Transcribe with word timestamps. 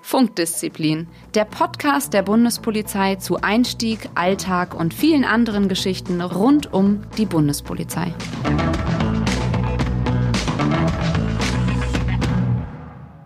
Funkdisziplin, 0.00 1.08
der 1.34 1.44
Podcast 1.46 2.12
der 2.12 2.22
Bundespolizei 2.22 3.16
zu 3.16 3.40
Einstieg, 3.40 4.10
Alltag 4.14 4.74
und 4.74 4.92
vielen 4.92 5.24
anderen 5.24 5.68
Geschichten 5.68 6.20
rund 6.20 6.72
um 6.72 7.02
die 7.16 7.26
Bundespolizei. 7.26 8.12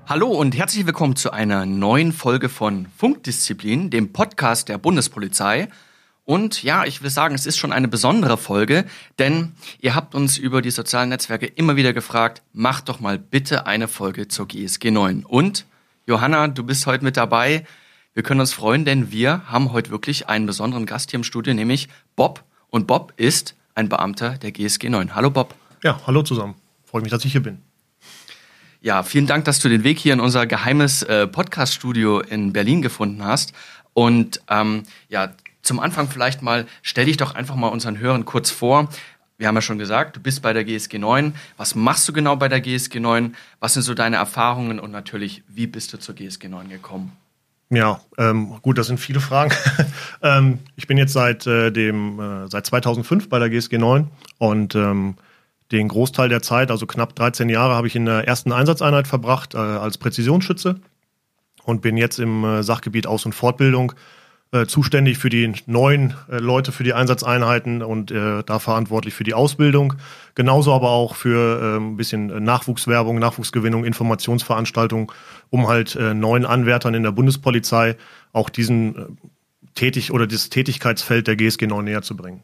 Hallo 0.07 0.29
und 0.29 0.57
herzlich 0.57 0.87
willkommen 0.87 1.17
zu 1.17 1.33
einer 1.33 1.67
neuen 1.67 2.13
Folge 2.13 2.49
von 2.49 2.87
Funkdisziplin, 2.97 3.91
dem 3.91 4.13
Podcast 4.13 4.69
der 4.69 4.79
Bundespolizei. 4.79 5.69
Und 6.27 6.65
ja, 6.65 6.85
ich 6.85 7.03
will 7.05 7.11
sagen, 7.11 7.37
es 7.37 7.47
ist 7.47 7.57
schon 7.57 7.73
eine 7.73 7.87
besondere 7.87 8.37
Folge, 8.37 8.85
denn 9.21 9.53
ihr 9.79 9.95
habt 9.95 10.17
uns 10.17 10.39
über 10.39 10.61
die 10.61 10.73
sozialen 10.73 11.09
Netzwerke 11.09 11.47
immer 11.47 11.77
wieder 11.77 11.93
gefragt, 11.93 12.43
macht 12.53 12.89
doch 12.89 12.99
mal 12.99 13.17
bitte 13.17 13.67
eine 13.67 13.87
Folge 13.87 14.27
zur 14.27 14.49
GSG 14.49 14.91
9. 14.91 15.25
Und 15.25 15.67
Johanna, 16.05 16.49
du 16.49 16.65
bist 16.65 16.85
heute 16.87 17.05
mit 17.05 17.17
dabei. 17.17 17.65
Wir 18.13 18.25
können 18.25 18.41
uns 18.41 18.53
freuen, 18.53 18.85
denn 18.85 19.13
wir 19.13 19.43
haben 19.47 19.73
heute 19.73 19.93
wirklich 19.93 20.29
einen 20.29 20.47
besonderen 20.47 20.85
Gast 20.85 21.13
hier 21.13 21.19
im 21.19 21.25
Studio, 21.25 21.55
nämlich 21.55 21.89
Bob. 22.17 22.43
Und 22.71 22.89
Bob 22.89 23.13
ist 23.17 23.55
ein 23.77 23.89
Beamter 23.89 24.31
der 24.31 24.51
GSG 24.51 24.89
9. 24.89 25.15
Hallo 25.15 25.31
Bob. 25.31 25.55
Ja, 25.85 26.01
hallo 26.09 26.25
zusammen. 26.25 26.57
Freue 26.87 27.03
mich, 27.03 27.13
dass 27.13 27.25
ich 27.25 27.31
hier 27.31 27.43
bin. 27.43 27.63
Ja, 28.81 29.05
vielen 29.05 29.29
Dank, 29.29 29.45
dass 29.45 29.61
du 29.61 29.69
den 29.69 29.85
Weg 29.85 30.01
hier 30.01 30.13
in 30.13 30.21
unser 30.21 30.45
geheimes 30.47 31.05
äh, 31.05 31.29
Podcast-Studio 31.29 32.19
in 32.21 32.53
Berlin 32.53 32.83
gefunden 32.83 33.25
hast. 33.25 33.53
Und 33.93 34.41
ähm, 34.49 34.83
ja, 35.09 35.33
zum 35.67 35.81
Anfang 35.81 36.09
vielleicht 36.09 36.43
mal, 36.43 36.67
stell 36.83 37.07
dich 37.07 37.17
doch 37.17 37.35
einfach 37.35 37.57
mal 37.57 37.69
unseren 37.69 37.99
Hörern 37.99 38.25
kurz 38.25 38.51
vor. 38.51 38.89
Wir 39.39 39.49
haben 39.49 39.55
ja 39.55 39.63
schon 39.63 39.79
gesagt, 39.79 40.17
du 40.17 40.21
bist 40.21 40.41
bei 40.41 40.53
der 40.53 40.65
GSG 40.65 40.99
9. 40.99 41.35
Was 41.57 41.75
machst 41.75 42.09
du 42.09 42.13
genau 42.13 42.37
bei 42.37 42.49
der 42.49 42.61
GSG 42.61 43.01
9? 43.01 43.35
Was 43.61 43.75
sind 43.75 43.83
so 43.83 43.93
deine 43.93 44.17
Erfahrungen 44.17 44.81
und 44.81 44.93
natürlich, 44.93 45.43
wie 45.49 45.67
bist 45.67 45.93
du 45.93 45.99
zur 45.99 46.15
GSG 46.15 46.49
9 46.49 46.69
gekommen? 46.69 47.13
Ja, 47.69 48.01
ähm, 48.17 48.59
gut, 48.63 48.79
das 48.79 48.87
sind 48.87 48.99
viele 48.99 49.21
Fragen. 49.21 49.53
ähm, 50.23 50.61
ich 50.77 50.87
bin 50.87 50.97
jetzt 50.97 51.13
seit 51.13 51.47
äh, 51.47 51.73
dem 51.73 52.21
äh, 52.21 52.49
seit 52.49 52.65
2005 52.65 53.29
bei 53.29 53.41
der 53.41 53.51
GSG 53.51 53.77
9 53.77 54.09
und 54.39 54.75
ähm, 54.77 55.17
den 55.73 55.89
Großteil 55.89 56.29
der 56.29 56.43
Zeit, 56.43 56.71
also 56.71 56.87
knapp 56.87 57.17
13 57.17 57.49
Jahre, 57.49 57.75
habe 57.75 57.89
ich 57.89 57.97
in 57.97 58.05
der 58.05 58.27
ersten 58.27 58.53
Einsatzeinheit 58.53 59.09
verbracht 59.09 59.55
äh, 59.55 59.59
als 59.59 59.99
Präzisionsschütze 59.99 60.81
und 61.65 61.83
bin 61.83 61.97
jetzt 61.97 62.21
im 62.21 62.45
äh, 62.45 62.63
Sachgebiet 62.63 63.09
Aus- 63.09 63.27
und 63.27 63.35
Fortbildung 63.35 63.93
äh, 64.53 64.67
zuständig 64.67 65.19
für 65.19 65.29
die 65.29 65.53
neuen 65.67 66.15
äh, 66.31 66.39
Leute 66.39 66.73
für 66.73 66.85
die 66.85 66.95
Einsatzeinheiten 66.95 67.83
und 67.83 68.11
äh, 68.11 68.43
da 68.45 68.59
verantwortlich 68.59 69.15
für 69.15 69.25
die 69.25 69.35
Ausbildung. 69.35 69.95
Genauso 70.35 70.73
aber 70.73 70.91
auch 70.91 71.15
für 71.15 71.61
äh, 71.61 71.77
ein 71.79 71.97
bisschen 71.97 72.45
Nachwuchswerbung, 72.45 73.19
Nachwuchsgewinnung, 73.19 73.85
Informationsveranstaltungen, 73.85 75.09
um 75.51 75.69
halt 75.69 75.97
äh, 75.97 76.15
neuen 76.15 76.47
Anwärtern 76.47 76.95
in 76.95 77.03
der 77.03 77.13
Bundespolizei 77.13 77.97
auch 78.33 78.49
diesen 78.49 78.97
äh, 78.97 79.07
tätig 79.75 80.13
oder 80.13 80.27
das 80.27 80.49
Tätigkeitsfeld 80.49 81.27
der 81.27 81.37
GSG 81.37 81.67
9 81.67 81.85
näher 81.85 82.03
zu 82.03 82.17
bringen. 82.17 82.43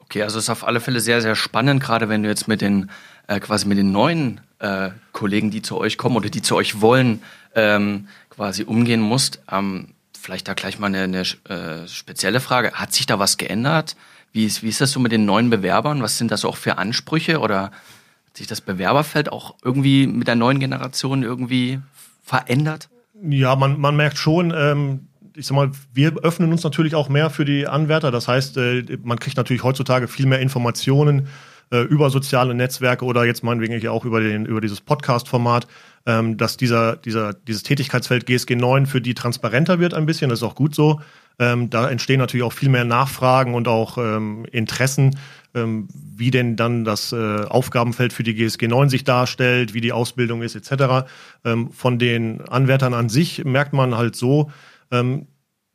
Okay, 0.00 0.22
also 0.22 0.38
es 0.38 0.44
ist 0.44 0.50
auf 0.50 0.66
alle 0.66 0.80
Fälle 0.80 1.00
sehr, 1.00 1.20
sehr 1.20 1.34
spannend, 1.34 1.82
gerade 1.82 2.08
wenn 2.08 2.22
du 2.22 2.28
jetzt 2.28 2.48
mit 2.48 2.60
den 2.60 2.90
äh, 3.26 3.40
quasi 3.40 3.66
mit 3.66 3.78
den 3.78 3.92
neuen 3.92 4.40
äh, 4.58 4.90
Kollegen, 5.12 5.50
die 5.50 5.62
zu 5.62 5.78
euch 5.78 5.98
kommen 5.98 6.16
oder 6.16 6.30
die 6.30 6.42
zu 6.42 6.56
euch 6.56 6.80
wollen, 6.80 7.22
ähm, 7.54 8.08
quasi 8.30 8.64
umgehen 8.64 9.00
musst. 9.00 9.42
Ähm, 9.50 9.94
vielleicht 10.28 10.46
da 10.46 10.52
gleich 10.52 10.78
mal 10.78 10.88
eine, 10.88 11.04
eine 11.04 11.22
äh, 11.22 11.88
spezielle 11.88 12.40
Frage. 12.40 12.72
Hat 12.72 12.92
sich 12.92 13.06
da 13.06 13.18
was 13.18 13.38
geändert? 13.38 13.96
Wie 14.30 14.44
ist, 14.44 14.62
wie 14.62 14.68
ist 14.68 14.78
das 14.82 14.90
so 14.90 15.00
mit 15.00 15.10
den 15.10 15.24
neuen 15.24 15.48
Bewerbern? 15.48 16.02
Was 16.02 16.18
sind 16.18 16.30
das 16.30 16.44
auch 16.44 16.58
für 16.58 16.76
Ansprüche? 16.76 17.38
Oder 17.38 17.62
hat 17.62 18.36
sich 18.36 18.46
das 18.46 18.60
Bewerberfeld 18.60 19.32
auch 19.32 19.54
irgendwie 19.64 20.06
mit 20.06 20.28
der 20.28 20.34
neuen 20.34 20.60
Generation 20.60 21.22
irgendwie 21.22 21.80
verändert? 22.22 22.90
Ja, 23.22 23.56
man, 23.56 23.80
man 23.80 23.96
merkt 23.96 24.18
schon, 24.18 24.52
ähm, 24.54 25.08
ich 25.32 25.46
sag 25.46 25.54
mal, 25.54 25.70
wir 25.94 26.14
öffnen 26.18 26.52
uns 26.52 26.62
natürlich 26.62 26.94
auch 26.94 27.08
mehr 27.08 27.30
für 27.30 27.46
die 27.46 27.66
Anwärter. 27.66 28.10
Das 28.10 28.28
heißt, 28.28 28.58
äh, 28.58 28.98
man 29.02 29.18
kriegt 29.18 29.38
natürlich 29.38 29.62
heutzutage 29.62 30.08
viel 30.08 30.26
mehr 30.26 30.40
Informationen 30.40 31.28
äh, 31.70 31.80
über 31.80 32.10
soziale 32.10 32.54
Netzwerke 32.54 33.06
oder 33.06 33.24
jetzt 33.24 33.42
meinetwegen 33.42 33.88
auch 33.88 34.04
über, 34.04 34.20
den, 34.20 34.44
über 34.44 34.60
dieses 34.60 34.82
Podcast-Format 34.82 35.66
ähm, 36.08 36.38
dass 36.38 36.56
dieser, 36.56 36.96
dieser, 36.96 37.34
dieses 37.34 37.62
Tätigkeitsfeld 37.62 38.24
GSG 38.24 38.56
9 38.56 38.86
für 38.86 39.02
die 39.02 39.12
transparenter 39.12 39.78
wird 39.78 39.92
ein 39.92 40.06
bisschen. 40.06 40.30
Das 40.30 40.40
ist 40.40 40.42
auch 40.42 40.54
gut 40.54 40.74
so. 40.74 41.00
Ähm, 41.38 41.68
da 41.68 41.88
entstehen 41.88 42.18
natürlich 42.18 42.44
auch 42.44 42.52
viel 42.52 42.70
mehr 42.70 42.86
Nachfragen 42.86 43.54
und 43.54 43.68
auch 43.68 43.98
ähm, 43.98 44.46
Interessen, 44.50 45.16
ähm, 45.54 45.86
wie 45.92 46.30
denn 46.30 46.56
dann 46.56 46.84
das 46.84 47.12
äh, 47.12 47.44
Aufgabenfeld 47.44 48.14
für 48.14 48.22
die 48.22 48.34
GSG 48.34 48.68
9 48.68 48.88
sich 48.88 49.04
darstellt, 49.04 49.74
wie 49.74 49.82
die 49.82 49.92
Ausbildung 49.92 50.40
ist, 50.40 50.56
etc. 50.56 51.06
Ähm, 51.44 51.70
von 51.70 51.98
den 51.98 52.40
Anwärtern 52.40 52.94
an 52.94 53.10
sich 53.10 53.44
merkt 53.44 53.74
man 53.74 53.94
halt 53.94 54.16
so, 54.16 54.50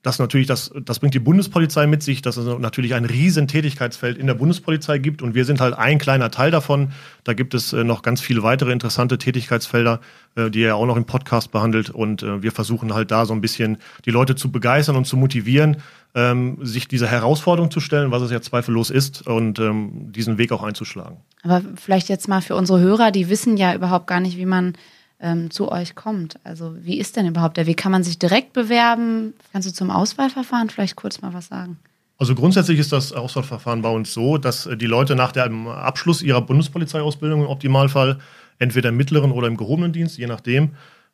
das 0.03 0.19
natürlich, 0.19 0.47
das, 0.47 0.71
das 0.83 0.99
bringt 0.99 1.13
die 1.13 1.19
Bundespolizei 1.19 1.87
mit 1.87 2.03
sich, 2.03 2.21
dass 2.21 2.35
es 2.35 2.59
natürlich 2.59 2.93
ein 2.93 3.05
riesen 3.05 3.47
Tätigkeitsfeld 3.47 4.17
in 4.17 4.27
der 4.27 4.33
Bundespolizei 4.33 4.97
gibt 4.97 5.21
und 5.21 5.33
wir 5.33 5.45
sind 5.45 5.61
halt 5.61 5.73
ein 5.73 5.97
kleiner 5.97 6.29
Teil 6.29 6.51
davon. 6.51 6.91
Da 7.23 7.33
gibt 7.33 7.53
es 7.53 7.71
äh, 7.71 7.85
noch 7.85 8.01
ganz 8.01 8.19
viele 8.19 8.43
weitere 8.43 8.73
interessante 8.73 9.17
Tätigkeitsfelder, 9.17 10.01
äh, 10.35 10.49
die 10.51 10.61
er 10.61 10.75
auch 10.75 10.85
noch 10.85 10.97
im 10.97 11.05
Podcast 11.05 11.51
behandelt 11.51 11.89
und 11.89 12.21
äh, 12.21 12.43
wir 12.43 12.51
versuchen 12.51 12.93
halt 12.93 13.11
da 13.11 13.25
so 13.25 13.33
ein 13.33 13.39
bisschen 13.39 13.77
die 14.05 14.11
Leute 14.11 14.35
zu 14.35 14.51
begeistern 14.51 14.97
und 14.97 15.05
zu 15.05 15.15
motivieren, 15.15 15.77
ähm, 16.15 16.57
sich 16.61 16.89
dieser 16.89 17.07
Herausforderung 17.07 17.71
zu 17.71 17.79
stellen, 17.79 18.11
was 18.11 18.21
es 18.23 18.31
ja 18.31 18.41
zweifellos 18.41 18.89
ist 18.89 19.25
und 19.25 19.57
ähm, 19.59 20.11
diesen 20.11 20.37
Weg 20.37 20.51
auch 20.51 20.63
einzuschlagen. 20.63 21.17
Aber 21.43 21.61
vielleicht 21.75 22.09
jetzt 22.09 22.27
mal 22.27 22.41
für 22.41 22.57
unsere 22.57 22.81
Hörer, 22.81 23.11
die 23.11 23.29
wissen 23.29 23.55
ja 23.55 23.73
überhaupt 23.73 24.07
gar 24.07 24.19
nicht, 24.19 24.37
wie 24.37 24.45
man 24.45 24.73
ähm, 25.23 25.49
zu 25.49 25.71
euch 25.71 25.95
kommt. 25.95 26.39
Also 26.43 26.75
wie 26.81 26.99
ist 26.99 27.15
denn 27.15 27.25
überhaupt 27.25 27.57
der 27.57 27.65
Weg? 27.65 27.77
Kann 27.77 27.91
man 27.91 28.03
sich 28.03 28.19
direkt 28.19 28.53
bewerben? 28.53 29.33
Kannst 29.51 29.67
du 29.67 29.73
zum 29.73 29.89
Auswahlverfahren 29.89 30.69
vielleicht 30.69 30.95
kurz 30.95 31.21
mal 31.21 31.33
was 31.33 31.47
sagen? 31.47 31.77
Also 32.19 32.35
grundsätzlich 32.35 32.77
ist 32.77 32.91
das 32.91 33.11
Auswahlverfahren 33.11 33.81
bei 33.81 33.89
uns 33.89 34.13
so, 34.13 34.37
dass 34.37 34.65
äh, 34.65 34.77
die 34.77 34.85
Leute 34.85 35.15
nach 35.15 35.31
dem 35.31 35.67
Abschluss 35.67 36.21
ihrer 36.21 36.41
Bundespolizeiausbildung 36.41 37.41
im 37.41 37.47
Optimalfall 37.47 38.19
entweder 38.59 38.89
im 38.89 38.97
mittleren 38.97 39.31
oder 39.31 39.47
im 39.47 39.57
gehobenen 39.57 39.93
Dienst, 39.93 40.17
je 40.17 40.27
nachdem, 40.27 40.71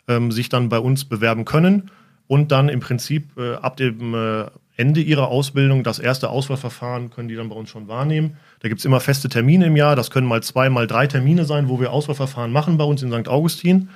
ähm, 0.07 0.31
sich 0.31 0.49
dann 0.49 0.69
bei 0.69 0.79
uns 0.79 1.05
bewerben 1.05 1.45
können 1.45 1.89
und 2.27 2.51
dann 2.51 2.67
im 2.69 2.79
Prinzip 2.79 3.37
äh, 3.37 3.55
ab 3.55 3.77
dem 3.77 4.13
äh, 4.13 4.45
Ende 4.75 5.01
ihrer 5.01 5.27
Ausbildung 5.27 5.83
das 5.83 5.99
erste 5.99 6.29
Auswahlverfahren 6.29 7.09
können 7.09 7.27
die 7.27 7.35
dann 7.35 7.49
bei 7.49 7.55
uns 7.55 7.69
schon 7.69 7.87
wahrnehmen. 7.87 8.37
Da 8.59 8.67
gibt 8.67 8.79
es 8.79 8.85
immer 8.85 8.99
feste 8.99 9.29
Termine 9.29 9.67
im 9.67 9.75
Jahr. 9.75 9.95
Das 9.95 10.11
können 10.11 10.27
mal 10.27 10.43
zwei, 10.43 10.69
mal 10.69 10.87
drei 10.87 11.07
Termine 11.07 11.45
sein, 11.45 11.69
wo 11.69 11.79
wir 11.79 11.91
Auswahlverfahren 11.91 12.51
machen 12.51 12.77
bei 12.77 12.83
uns 12.83 13.01
in 13.01 13.11
St. 13.11 13.27
Augustin. 13.27 13.89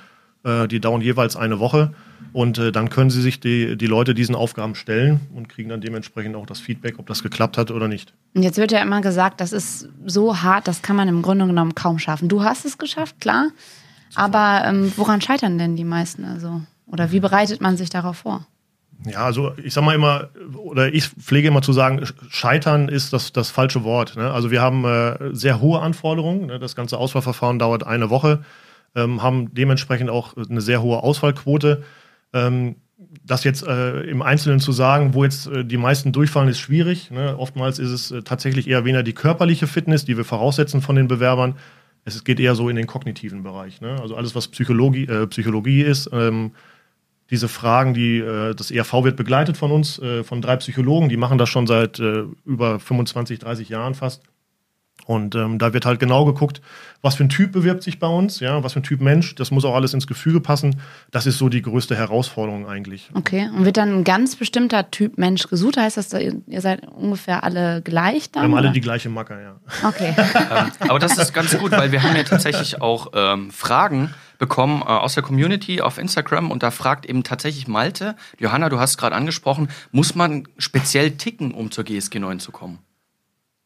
Äh, 0.44 0.68
die 0.68 0.80
dauern 0.80 1.00
jeweils 1.00 1.36
eine 1.36 1.58
Woche. 1.58 1.92
Und 2.32 2.58
äh, 2.58 2.72
dann 2.72 2.90
können 2.90 3.10
sie 3.10 3.22
sich 3.22 3.40
die, 3.40 3.76
die 3.76 3.86
Leute 3.86 4.14
diesen 4.14 4.34
Aufgaben 4.34 4.74
stellen 4.74 5.20
und 5.34 5.48
kriegen 5.48 5.68
dann 5.68 5.80
dementsprechend 5.80 6.34
auch 6.36 6.46
das 6.46 6.60
Feedback, 6.60 6.98
ob 6.98 7.06
das 7.06 7.22
geklappt 7.22 7.58
hat 7.58 7.70
oder 7.70 7.88
nicht. 7.88 8.12
Jetzt 8.34 8.56
wird 8.56 8.72
ja 8.72 8.80
immer 8.82 9.00
gesagt, 9.00 9.40
das 9.40 9.52
ist 9.52 9.88
so 10.04 10.42
hart, 10.42 10.66
das 10.66 10.82
kann 10.82 10.96
man 10.96 11.08
im 11.08 11.22
Grunde 11.22 11.46
genommen 11.46 11.74
kaum 11.74 11.98
schaffen. 11.98 12.28
Du 12.28 12.42
hast 12.42 12.64
es 12.64 12.78
geschafft, 12.78 13.20
klar. 13.20 13.50
Aber 14.14 14.62
ähm, 14.66 14.92
woran 14.96 15.20
scheitern 15.20 15.58
denn 15.58 15.76
die 15.76 15.84
meisten? 15.84 16.24
Also, 16.24 16.62
oder 16.86 17.12
wie 17.12 17.20
bereitet 17.20 17.60
man 17.60 17.76
sich 17.76 17.90
darauf 17.90 18.18
vor? 18.18 18.46
Ja, 19.06 19.24
also 19.24 19.52
ich 19.62 19.74
sag 19.74 19.84
mal 19.84 19.94
immer, 19.94 20.28
oder 20.56 20.92
ich 20.92 21.08
pflege 21.08 21.48
immer 21.48 21.62
zu 21.62 21.72
sagen, 21.72 22.04
scheitern 22.30 22.88
ist 22.88 23.12
das, 23.12 23.32
das 23.32 23.50
falsche 23.50 23.84
Wort. 23.84 24.16
Ne? 24.16 24.30
Also 24.30 24.50
wir 24.50 24.62
haben 24.62 24.84
äh, 24.84 25.34
sehr 25.34 25.60
hohe 25.60 25.80
Anforderungen. 25.80 26.46
Ne? 26.46 26.58
Das 26.58 26.74
ganze 26.74 26.96
Auswahlverfahren 26.96 27.58
dauert 27.58 27.86
eine 27.86 28.08
Woche, 28.08 28.44
ähm, 28.94 29.22
haben 29.22 29.52
dementsprechend 29.54 30.10
auch 30.10 30.34
eine 30.36 30.60
sehr 30.60 30.80
hohe 30.82 31.02
Auswahlquote. 31.02 31.82
Ähm, 32.32 32.76
das 33.24 33.44
jetzt 33.44 33.66
äh, 33.66 34.00
im 34.02 34.22
Einzelnen 34.22 34.60
zu 34.60 34.72
sagen, 34.72 35.14
wo 35.14 35.24
jetzt 35.24 35.46
äh, 35.46 35.64
die 35.64 35.76
meisten 35.76 36.12
durchfallen, 36.12 36.48
ist 36.48 36.58
schwierig. 36.58 37.10
Ne? 37.10 37.36
Oftmals 37.38 37.78
ist 37.78 37.90
es 37.90 38.10
äh, 38.10 38.22
tatsächlich 38.22 38.68
eher 38.68 38.84
weniger 38.84 39.02
die 39.02 39.12
körperliche 39.12 39.66
Fitness, 39.66 40.04
die 40.04 40.16
wir 40.16 40.24
voraussetzen 40.24 40.80
von 40.80 40.96
den 40.96 41.08
Bewerbern. 41.08 41.56
Es 42.04 42.22
geht 42.24 42.40
eher 42.40 42.54
so 42.54 42.68
in 42.68 42.76
den 42.76 42.86
kognitiven 42.86 43.42
Bereich. 43.42 43.80
Ne? 43.80 43.98
Also 44.00 44.16
alles, 44.16 44.34
was 44.34 44.48
Psychologie, 44.48 45.04
äh, 45.06 45.26
Psychologie 45.26 45.82
ist. 45.82 46.10
Ähm, 46.12 46.52
diese 47.30 47.48
Fragen, 47.48 47.94
die 47.94 48.18
äh, 48.18 48.54
das 48.54 48.70
ERV 48.70 49.04
wird 49.04 49.16
begleitet 49.16 49.56
von 49.56 49.70
uns, 49.70 49.98
äh, 49.98 50.24
von 50.24 50.42
drei 50.42 50.56
Psychologen, 50.56 51.08
die 51.08 51.16
machen 51.16 51.38
das 51.38 51.48
schon 51.48 51.66
seit 51.66 51.98
äh, 51.98 52.24
über 52.44 52.78
25, 52.78 53.38
30 53.38 53.68
Jahren 53.68 53.94
fast. 53.94 54.22
Und 55.06 55.34
ähm, 55.34 55.58
da 55.58 55.74
wird 55.74 55.84
halt 55.84 56.00
genau 56.00 56.24
geguckt, 56.24 56.62
was 57.02 57.16
für 57.16 57.24
ein 57.24 57.28
Typ 57.28 57.52
bewirbt 57.52 57.82
sich 57.82 57.98
bei 57.98 58.06
uns, 58.06 58.40
ja, 58.40 58.62
was 58.62 58.72
für 58.72 58.80
ein 58.80 58.84
Typ 58.84 59.02
Mensch. 59.02 59.34
Das 59.34 59.50
muss 59.50 59.66
auch 59.66 59.74
alles 59.74 59.92
ins 59.92 60.06
Gefüge 60.06 60.40
passen. 60.40 60.80
Das 61.10 61.26
ist 61.26 61.36
so 61.36 61.50
die 61.50 61.60
größte 61.60 61.94
Herausforderung 61.94 62.66
eigentlich. 62.66 63.10
Okay, 63.12 63.50
und 63.54 63.66
wird 63.66 63.76
dann 63.76 63.90
ein 63.90 64.04
ganz 64.04 64.36
bestimmter 64.36 64.90
Typ 64.90 65.18
Mensch 65.18 65.46
gesucht? 65.48 65.76
Heißt 65.76 65.98
das, 65.98 66.14
ihr 66.14 66.60
seid 66.60 66.88
ungefähr 66.88 67.44
alle 67.44 67.82
gleich 67.82 68.30
dann? 68.30 68.44
Wir 68.44 68.48
haben 68.48 68.54
alle 68.54 68.72
die 68.72 68.80
gleiche 68.80 69.10
Macke, 69.10 69.38
ja. 69.42 69.86
Okay. 69.86 70.14
ähm, 70.16 70.72
aber 70.88 70.98
das 70.98 71.18
ist 71.18 71.34
ganz 71.34 71.58
gut, 71.58 71.72
weil 71.72 71.92
wir 71.92 72.02
haben 72.02 72.16
ja 72.16 72.22
tatsächlich 72.22 72.80
auch 72.80 73.08
ähm, 73.14 73.50
Fragen 73.50 74.14
bekommen 74.38 74.82
äh, 74.82 74.86
aus 74.86 75.14
der 75.14 75.22
Community 75.22 75.80
auf 75.80 75.98
Instagram 75.98 76.50
und 76.50 76.62
da 76.62 76.70
fragt 76.70 77.06
eben 77.06 77.22
tatsächlich 77.24 77.68
Malte, 77.68 78.16
Johanna, 78.38 78.68
du 78.68 78.78
hast 78.78 78.98
gerade 78.98 79.14
angesprochen, 79.16 79.68
muss 79.92 80.14
man 80.14 80.46
speziell 80.58 81.12
ticken, 81.12 81.52
um 81.52 81.70
zur 81.70 81.84
GSG 81.84 82.18
9 82.18 82.40
zu 82.40 82.52
kommen? 82.52 82.78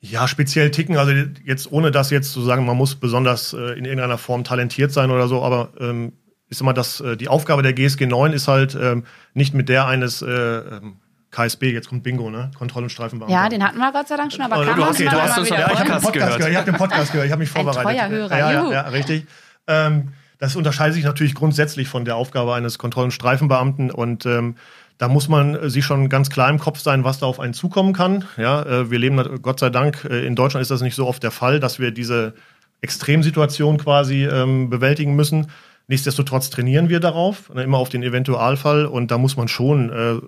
Ja, 0.00 0.28
speziell 0.28 0.70
ticken, 0.70 0.96
also 0.96 1.12
jetzt 1.44 1.72
ohne 1.72 1.90
das 1.90 2.10
jetzt 2.10 2.32
zu 2.32 2.40
sagen, 2.42 2.64
man 2.64 2.76
muss 2.76 2.94
besonders 2.94 3.52
äh, 3.52 3.76
in 3.78 3.84
irgendeiner 3.84 4.18
Form 4.18 4.44
talentiert 4.44 4.92
sein 4.92 5.10
oder 5.10 5.26
so, 5.26 5.42
aber 5.42 5.70
ähm, 5.80 6.12
ist 6.48 6.60
immer 6.60 6.72
das, 6.72 7.00
äh, 7.00 7.16
die 7.16 7.28
Aufgabe 7.28 7.62
der 7.62 7.72
GSG 7.72 8.06
9 8.06 8.32
ist 8.32 8.46
halt 8.46 8.76
ähm, 8.80 9.04
nicht 9.34 9.54
mit 9.54 9.68
der 9.68 9.86
eines 9.86 10.22
äh, 10.22 10.28
ähm, 10.30 10.96
KSB, 11.30 11.72
jetzt 11.72 11.88
kommt 11.88 12.04
Bingo, 12.04 12.30
ne? 12.30 12.50
Kontroll- 12.56 12.84
und 12.84 12.90
Streifenbeamter. 12.90 13.34
Ja, 13.34 13.48
den 13.50 13.62
hatten 13.62 13.76
wir 13.76 13.92
Gott 13.92 14.08
sei 14.08 14.16
Dank 14.16 14.32
schon, 14.32 14.40
aber 14.42 14.56
Oh, 14.56 14.60
hast- 14.60 14.98
mal 14.98 15.08
du 15.10 15.20
hast 15.20 15.38
uns 15.38 15.48
ja, 15.50 15.56
ich 15.72 15.78
habe 15.78 15.90
den 15.90 16.00
Podcast 16.00 16.02
Podcast 16.04 16.12
gehört. 16.14 16.38
gehört. 16.38 16.50
Ich 16.52 16.56
habe 16.56 16.70
den 16.70 16.78
Podcast 16.78 17.12
gehört. 17.12 17.26
Ich 17.26 17.32
habe 17.32 17.40
mich 17.40 17.50
Ein 17.56 17.64
vorbereitet. 17.64 17.82
treuer 18.00 18.08
Hörer, 18.08 18.38
ja, 18.38 18.52
ja, 18.52 18.72
ja, 18.72 18.80
richtig. 18.88 19.26
Ähm, 19.66 20.12
das 20.38 20.56
unterscheidet 20.56 20.94
sich 20.94 21.04
natürlich 21.04 21.34
grundsätzlich 21.34 21.88
von 21.88 22.04
der 22.04 22.16
Aufgabe 22.16 22.54
eines 22.54 22.78
Kontroll- 22.78 23.06
und 23.06 23.10
Streifenbeamten 23.12 23.90
und 23.90 24.26
ähm, 24.26 24.56
da 24.98 25.08
muss 25.08 25.28
man 25.28 25.54
äh, 25.54 25.70
sich 25.70 25.84
schon 25.84 26.08
ganz 26.08 26.30
klar 26.30 26.50
im 26.50 26.58
Kopf 26.58 26.80
sein, 26.80 27.04
was 27.04 27.20
da 27.20 27.26
auf 27.26 27.40
einen 27.40 27.54
zukommen 27.54 27.92
kann. 27.92 28.24
Ja, 28.36 28.62
äh, 28.62 28.90
wir 28.90 28.98
leben 28.98 29.42
Gott 29.42 29.60
sei 29.60 29.70
Dank 29.70 30.06
äh, 30.10 30.26
in 30.26 30.34
Deutschland 30.34 30.62
ist 30.62 30.70
das 30.70 30.82
nicht 30.82 30.94
so 30.94 31.06
oft 31.06 31.22
der 31.22 31.30
Fall, 31.30 31.60
dass 31.60 31.78
wir 31.78 31.90
diese 31.90 32.34
Extremsituation 32.80 33.78
quasi 33.78 34.24
ähm, 34.24 34.70
bewältigen 34.70 35.16
müssen. 35.16 35.48
Nichtsdestotrotz 35.88 36.50
trainieren 36.50 36.88
wir 36.88 37.00
darauf, 37.00 37.52
ne, 37.54 37.62
immer 37.62 37.78
auf 37.78 37.88
den 37.88 38.02
Eventualfall 38.02 38.86
und 38.86 39.10
da 39.10 39.18
muss 39.18 39.36
man 39.36 39.48
schon 39.48 39.90
äh, 39.90 40.20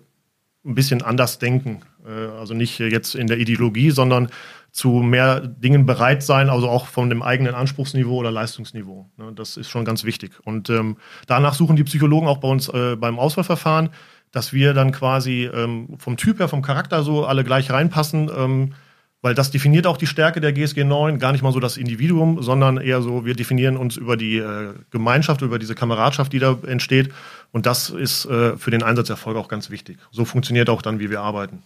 ein 0.65 0.75
bisschen 0.75 1.03
anders 1.03 1.39
denken. 1.39 1.81
Äh, 2.07 2.11
also 2.11 2.55
nicht 2.55 2.79
jetzt 2.79 3.15
in 3.15 3.27
der 3.27 3.39
Ideologie, 3.39 3.91
sondern 3.91 4.29
zu 4.73 4.91
mehr 4.91 5.41
Dingen 5.41 5.85
bereit 5.85 6.23
sein, 6.23 6.49
also 6.49 6.69
auch 6.69 6.87
von 6.87 7.11
dem 7.11 7.23
eigenen 7.23 7.55
Anspruchsniveau 7.55 8.17
oder 8.17 8.31
Leistungsniveau. 8.31 9.11
Ne, 9.17 9.33
Das 9.35 9.57
ist 9.57 9.69
schon 9.69 9.85
ganz 9.85 10.05
wichtig. 10.05 10.33
Und 10.45 10.71
ähm, 10.71 10.97
danach 11.27 11.55
suchen 11.55 11.77
die 11.77 11.85
Psychologen 11.85 12.29
auch 12.29 12.39
bei 12.39 12.49
uns 12.49 12.69
äh, 12.69 12.97
beim 12.97 13.19
Auswahlverfahren, 13.19 13.91
dass 14.31 14.53
wir 14.53 14.75
dann 14.75 14.93
quasi 14.93 15.51
ähm, 15.53 15.97
vom 15.99 16.17
Typ 16.17 16.39
her, 16.39 16.49
vom 16.49 16.63
Charakter 16.63 17.03
so 17.03 17.25
alle 17.25 17.43
gleich 17.43 17.71
reinpassen, 17.71 18.31
ähm, 18.37 18.75
weil 19.23 19.35
das 19.35 19.51
definiert 19.51 19.87
auch 19.87 19.97
die 19.97 20.07
Stärke 20.07 20.41
der 20.41 20.53
GSG 20.53 20.85
9, 20.85 21.19
gar 21.19 21.33
nicht 21.33 21.43
mal 21.43 21.53
so 21.53 21.61
das 21.61 21.77
Individuum, 21.77 22.43
sondern 22.43 22.79
eher 22.79 23.03
so, 23.03 23.25
wir 23.27 23.35
definieren 23.35 23.77
uns 23.77 23.97
über 23.97 24.17
die 24.17 24.39
äh, 24.39 24.75
Gemeinschaft, 24.91 25.43
über 25.43 25.59
diese 25.59 25.75
Kameradschaft, 25.75 26.33
die 26.33 26.39
da 26.39 26.59
entsteht. 26.67 27.13
Und 27.53 27.67
das 27.67 27.91
ist 27.91 28.25
äh, 28.25 28.57
für 28.57 28.71
den 28.71 28.83
Einsatzerfolg 28.83 29.37
auch 29.37 29.49
ganz 29.49 29.71
wichtig. 29.71 29.99
So 30.11 30.25
funktioniert 30.25 30.71
auch 30.71 30.83
dann, 30.83 31.01
wie 31.01 31.11
wir 31.11 31.21
arbeiten. 31.21 31.63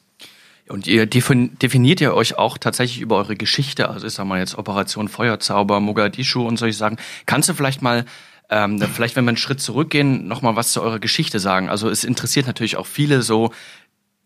Und 0.69 0.87
ihr 0.87 1.07
defin- 1.07 1.57
definiert 1.59 2.01
ihr 2.01 2.15
euch 2.15 2.39
auch 2.39 2.57
tatsächlich 2.59 3.01
über 3.01 3.17
eure 3.19 3.37
Geschichte, 3.37 3.89
also 3.91 4.07
ich 4.07 4.15
sag 4.15 4.25
mal 4.27 4.39
jetzt 4.39 4.57
Operation 4.57 5.09
Feuerzauber, 5.09 5.79
Mogadischu 5.79 6.47
und 6.47 6.57
solche 6.57 6.77
Sachen. 6.77 6.97
Kannst 7.27 7.51
du 7.51 7.55
vielleicht 7.55 7.83
mal, 7.83 8.07
ähm, 8.49 8.81
vielleicht 8.81 9.15
wenn 9.15 9.25
wir 9.25 9.29
einen 9.29 9.37
Schritt 9.37 9.61
zurückgehen, 9.61 10.27
nochmal 10.27 10.57
was 10.57 10.73
zu 10.73 10.81
eurer 10.81 11.01
Geschichte 11.01 11.39
sagen? 11.39 11.69
Also 11.69 11.91
es 11.91 12.03
interessiert 12.03 12.47
natürlich 12.47 12.79
auch 12.79 12.87
viele 12.87 13.21
so, 13.21 13.53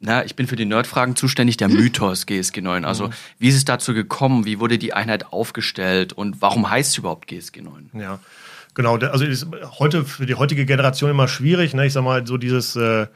na, 0.00 0.24
ich 0.24 0.36
bin 0.36 0.46
für 0.46 0.56
die 0.56 0.64
Nerdfragen 0.64 1.16
zuständig, 1.16 1.56
der 1.56 1.68
Mythos 1.68 2.26
GSG 2.26 2.60
9. 2.60 2.84
Also 2.84 3.10
wie 3.38 3.48
ist 3.48 3.56
es 3.56 3.64
dazu 3.64 3.94
gekommen? 3.94 4.44
Wie 4.44 4.60
wurde 4.60 4.78
die 4.78 4.92
Einheit 4.92 5.32
aufgestellt? 5.32 6.12
Und 6.12 6.40
warum 6.40 6.70
heißt 6.70 6.92
es 6.92 6.98
überhaupt 6.98 7.26
GSG 7.26 7.62
9? 7.62 7.90
Ja, 7.94 8.20
genau. 8.74 8.96
Also 8.96 9.24
ist 9.24 9.46
heute 9.78 10.04
für 10.04 10.26
die 10.26 10.34
heutige 10.34 10.66
Generation 10.66 11.10
immer 11.10 11.28
schwierig. 11.28 11.74
Ne? 11.74 11.86
Ich 11.86 11.92
sag 11.92 12.04
mal, 12.04 12.26
so 12.26 12.36
dieses, 12.36 12.76
äh, 12.76 13.06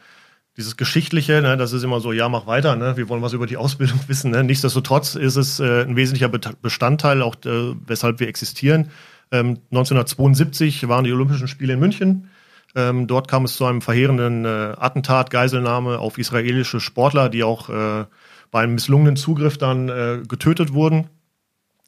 dieses 0.57 0.77
Geschichtliche, 0.77 1.41
ne? 1.41 1.57
das 1.57 1.73
ist 1.73 1.83
immer 1.85 2.01
so, 2.01 2.13
ja, 2.13 2.29
mach 2.29 2.47
weiter, 2.47 2.77
ne? 2.77 2.97
wir 2.97 3.09
wollen 3.09 3.23
was 3.23 3.33
über 3.33 3.47
die 3.47 3.57
Ausbildung 3.57 4.01
wissen. 4.09 4.33
Ne? 4.33 4.43
Nichtsdestotrotz 4.43 5.15
ist 5.15 5.37
es 5.37 5.61
äh, 5.61 5.83
ein 5.83 5.97
wesentlicher 5.97 6.29
Bestandteil, 6.29 7.23
auch 7.23 7.37
äh, 7.45 7.75
weshalb 7.87 8.19
wir 8.19 8.29
existieren. 8.29 8.91
Ähm, 9.31 9.61
1972 9.71 10.89
waren 10.89 11.05
die 11.05 11.13
Olympischen 11.13 11.49
Spiele 11.49 11.75
in 11.75 11.81
München. 11.81 12.29
Ähm, 12.75 13.07
dort 13.07 13.29
kam 13.29 13.45
es 13.45 13.57
zu 13.57 13.67
einem 13.67 13.83
verheerenden 13.83 14.45
äh, 14.45 14.75
Attentat, 14.79 15.31
Geiselnahme 15.31 15.99
auf 15.99 16.19
israelische 16.19 16.81
Sportler, 16.81 17.29
die 17.29 17.45
auch 17.45 17.69
äh, 17.69 18.05
bei 18.51 18.63
einem 18.63 18.75
misslungenen 18.75 19.17
Zugriff 19.17 19.59
dann 19.59 19.89
äh, 19.89 20.21
getötet 20.27 20.73
wurden. 20.73 21.09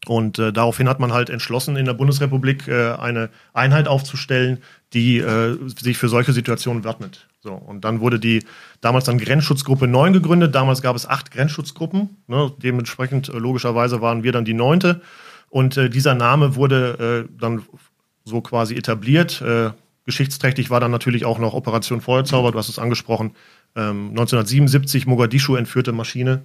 Und 0.06 0.38
äh, 0.38 0.52
daraufhin 0.52 0.88
hat 0.88 1.00
man 1.00 1.12
halt 1.12 1.30
entschlossen, 1.30 1.76
in 1.76 1.86
der 1.86 1.94
Bundesrepublik 1.94 2.68
äh, 2.68 2.92
eine 2.92 3.30
Einheit 3.52 3.88
aufzustellen, 3.88 4.58
die 4.92 5.18
äh, 5.18 5.56
sich 5.78 5.96
für 5.96 6.08
solche 6.08 6.32
Situationen 6.32 6.84
wappnet. 6.84 7.26
So, 7.40 7.52
und 7.52 7.84
dann 7.84 8.00
wurde 8.00 8.18
die 8.18 8.44
damals 8.80 9.04
dann 9.04 9.18
Grenzschutzgruppe 9.18 9.86
9 9.86 10.12
gegründet. 10.12 10.54
Damals 10.54 10.82
gab 10.82 10.96
es 10.96 11.06
acht 11.06 11.30
Grenzschutzgruppen. 11.30 12.16
Ne? 12.26 12.52
Dementsprechend 12.62 13.28
äh, 13.28 13.38
logischerweise 13.38 14.00
waren 14.00 14.22
wir 14.22 14.32
dann 14.32 14.44
die 14.44 14.54
neunte. 14.54 15.00
Und 15.48 15.76
äh, 15.76 15.88
dieser 15.88 16.14
Name 16.14 16.56
wurde 16.56 17.26
äh, 17.28 17.38
dann 17.38 17.62
so 18.24 18.40
quasi 18.40 18.74
etabliert. 18.74 19.42
Geschichtsträchtig 20.04 20.70
war 20.70 20.80
dann 20.80 20.90
natürlich 20.90 21.24
auch 21.24 21.38
noch 21.38 21.54
Operation 21.54 22.00
Feuerzauber, 22.00 22.52
du 22.52 22.58
hast 22.58 22.68
es 22.68 22.78
angesprochen. 22.78 23.34
Ähm, 23.76 24.10
1977 24.10 25.06
Mogadischu 25.06 25.56
entführte 25.56 25.92
Maschine 25.92 26.42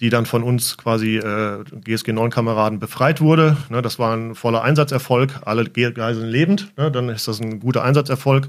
die 0.00 0.10
dann 0.10 0.26
von 0.26 0.42
uns 0.42 0.76
quasi 0.76 1.16
äh, 1.16 1.64
GSG 1.72 2.12
9 2.12 2.30
Kameraden 2.30 2.78
befreit 2.78 3.20
wurde. 3.20 3.56
Ne, 3.70 3.80
das 3.82 3.98
war 3.98 4.14
ein 4.14 4.34
voller 4.34 4.62
Einsatzerfolg, 4.62 5.40
alle 5.44 5.64
Ge- 5.64 5.92
Geiseln 5.92 6.28
lebend, 6.28 6.72
ne, 6.76 6.90
dann 6.90 7.08
ist 7.08 7.28
das 7.28 7.40
ein 7.40 7.60
guter 7.60 7.82
Einsatzerfolg. 7.82 8.48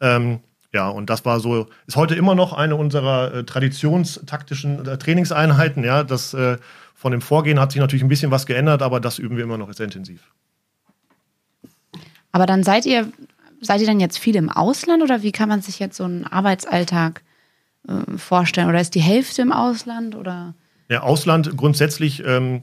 Ähm, 0.00 0.40
ja, 0.72 0.88
und 0.88 1.10
das 1.10 1.24
war 1.24 1.40
so, 1.40 1.68
ist 1.86 1.96
heute 1.96 2.14
immer 2.14 2.34
noch 2.34 2.52
eine 2.52 2.76
unserer 2.76 3.34
äh, 3.34 3.44
traditionstaktischen 3.44 4.86
äh, 4.86 4.98
Trainingseinheiten. 4.98 5.84
Ja, 5.84 6.04
das 6.04 6.34
äh, 6.34 6.58
von 6.94 7.12
dem 7.12 7.20
Vorgehen 7.20 7.60
hat 7.60 7.72
sich 7.72 7.80
natürlich 7.80 8.02
ein 8.02 8.08
bisschen 8.08 8.30
was 8.30 8.46
geändert, 8.46 8.82
aber 8.82 9.00
das 9.00 9.18
üben 9.18 9.36
wir 9.36 9.44
immer 9.44 9.58
noch 9.58 9.72
sehr 9.72 9.86
intensiv. 9.86 10.20
Aber 12.32 12.46
dann 12.46 12.64
seid 12.64 12.86
ihr, 12.86 13.08
seid 13.64 13.80
ihr 13.80 13.86
dann 13.86 14.00
jetzt 14.00 14.18
viel 14.18 14.36
im 14.36 14.50
Ausland 14.50 15.02
oder 15.02 15.22
wie 15.22 15.32
kann 15.32 15.48
man 15.48 15.62
sich 15.62 15.78
jetzt 15.78 15.96
so 15.96 16.04
einen 16.04 16.24
Arbeitsalltag 16.24 17.22
äh, 17.88 18.16
vorstellen? 18.16 18.68
Oder 18.68 18.80
ist 18.80 18.94
die 18.94 19.00
Hälfte 19.00 19.42
im 19.42 19.52
Ausland 19.52 20.14
oder? 20.14 20.54
Ja, 20.88 21.02
Ausland 21.02 21.56
grundsätzlich 21.56 22.24
ähm, 22.24 22.62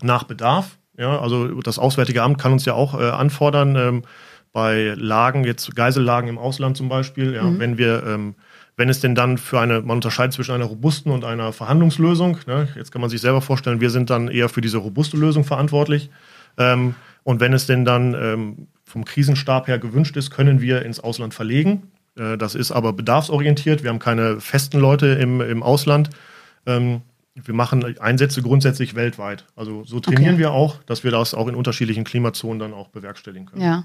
nach 0.00 0.24
Bedarf. 0.24 0.78
Ja, 0.96 1.20
also 1.20 1.60
das 1.60 1.78
Auswärtige 1.78 2.22
Amt 2.22 2.38
kann 2.38 2.52
uns 2.52 2.64
ja 2.64 2.74
auch 2.74 2.98
äh, 2.98 3.10
anfordern, 3.10 3.76
ähm, 3.76 4.02
bei 4.52 4.94
Lagen, 4.96 5.44
jetzt 5.44 5.76
Geisellagen 5.76 6.28
im 6.28 6.38
Ausland 6.38 6.76
zum 6.76 6.88
Beispiel, 6.88 7.34
ja, 7.34 7.58
wenn 7.58 7.78
wir, 7.78 8.02
ähm, 8.06 8.34
wenn 8.76 8.88
es 8.88 9.00
denn 9.00 9.14
dann 9.14 9.38
für 9.38 9.60
eine, 9.60 9.82
man 9.82 9.98
unterscheidet 9.98 10.32
zwischen 10.32 10.52
einer 10.52 10.64
robusten 10.64 11.12
und 11.12 11.24
einer 11.24 11.52
Verhandlungslösung. 11.52 12.38
Ne? 12.46 12.68
Jetzt 12.74 12.90
kann 12.90 13.00
man 13.00 13.10
sich 13.10 13.20
selber 13.20 13.40
vorstellen, 13.40 13.80
wir 13.80 13.90
sind 13.90 14.10
dann 14.10 14.28
eher 14.28 14.48
für 14.48 14.60
diese 14.60 14.78
robuste 14.78 15.16
Lösung 15.16 15.44
verantwortlich. 15.44 16.10
Ähm, 16.56 16.94
und 17.24 17.40
wenn 17.40 17.52
es 17.52 17.66
denn 17.66 17.84
dann 17.84 18.14
ähm, 18.14 18.68
vom 18.88 19.04
Krisenstab 19.04 19.68
her 19.68 19.78
gewünscht 19.78 20.16
ist, 20.16 20.30
können 20.30 20.60
wir 20.60 20.84
ins 20.84 20.98
Ausland 20.98 21.34
verlegen. 21.34 21.90
Äh, 22.16 22.36
das 22.38 22.54
ist 22.54 22.72
aber 22.72 22.92
bedarfsorientiert. 22.92 23.82
Wir 23.82 23.90
haben 23.90 23.98
keine 23.98 24.40
festen 24.40 24.80
Leute 24.80 25.06
im, 25.06 25.40
im 25.40 25.62
Ausland. 25.62 26.10
Ähm, 26.66 27.02
wir 27.34 27.54
machen 27.54 27.98
Einsätze 28.00 28.42
grundsätzlich 28.42 28.94
weltweit. 28.96 29.44
Also 29.54 29.84
so 29.84 30.00
trainieren 30.00 30.34
Okay. 30.34 30.42
wir 30.42 30.52
auch, 30.52 30.82
dass 30.84 31.04
wir 31.04 31.12
das 31.12 31.34
auch 31.34 31.46
in 31.46 31.54
unterschiedlichen 31.54 32.02
Klimazonen 32.04 32.58
dann 32.58 32.74
auch 32.74 32.88
bewerkstelligen 32.88 33.46
können. 33.46 33.62
Ja. 33.62 33.84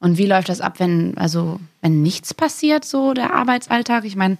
Und 0.00 0.16
wie 0.18 0.26
läuft 0.26 0.48
das 0.48 0.60
ab, 0.60 0.80
wenn, 0.80 1.16
also, 1.18 1.60
wenn 1.82 2.02
nichts 2.02 2.32
passiert, 2.32 2.84
so 2.84 3.12
der 3.12 3.34
Arbeitsalltag? 3.34 4.04
Ich 4.04 4.16
meine, 4.16 4.38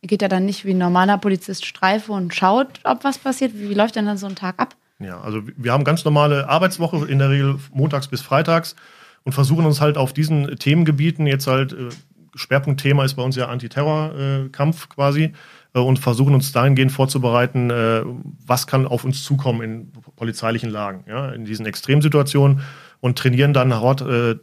ihr 0.00 0.08
geht 0.08 0.22
ja 0.22 0.28
dann 0.28 0.46
nicht 0.46 0.64
wie 0.64 0.70
ein 0.72 0.78
normaler 0.78 1.18
Polizist 1.18 1.66
Streife 1.66 2.12
und 2.12 2.34
schaut, 2.34 2.68
ob 2.84 3.04
was 3.04 3.18
passiert. 3.18 3.52
Wie 3.54 3.74
läuft 3.74 3.96
denn 3.96 4.06
dann 4.06 4.18
so 4.18 4.26
ein 4.26 4.36
Tag 4.36 4.58
ab? 4.58 4.76
Ja, 5.00 5.20
also 5.20 5.42
wir 5.56 5.72
haben 5.72 5.84
ganz 5.84 6.04
normale 6.04 6.48
Arbeitswoche, 6.48 7.06
in 7.06 7.18
der 7.18 7.30
Regel 7.30 7.58
montags 7.72 8.06
bis 8.08 8.22
freitags 8.22 8.76
und 9.24 9.32
versuchen 9.32 9.66
uns 9.66 9.80
halt 9.80 9.96
auf 9.96 10.12
diesen 10.12 10.56
Themengebieten, 10.56 11.26
jetzt 11.26 11.46
halt 11.46 11.72
äh, 11.72 11.88
Schwerpunktthema 12.34 13.04
ist 13.04 13.14
bei 13.14 13.22
uns 13.22 13.36
ja 13.36 13.48
Antiterrorkampf 13.48 14.88
quasi, 14.88 15.32
äh, 15.74 15.78
und 15.78 15.98
versuchen 15.98 16.34
uns 16.34 16.52
dahingehend 16.52 16.92
vorzubereiten, 16.92 17.70
äh, 17.70 18.02
was 18.46 18.66
kann 18.66 18.86
auf 18.86 19.04
uns 19.04 19.22
zukommen 19.22 19.62
in 19.62 19.92
polizeilichen 20.16 20.70
Lagen, 20.70 21.04
ja, 21.08 21.30
in 21.30 21.44
diesen 21.44 21.66
Extremsituationen 21.66 22.60
und 23.00 23.18
trainieren 23.18 23.52
dann 23.52 23.70
dort 23.70 24.00
äh, 24.02 24.36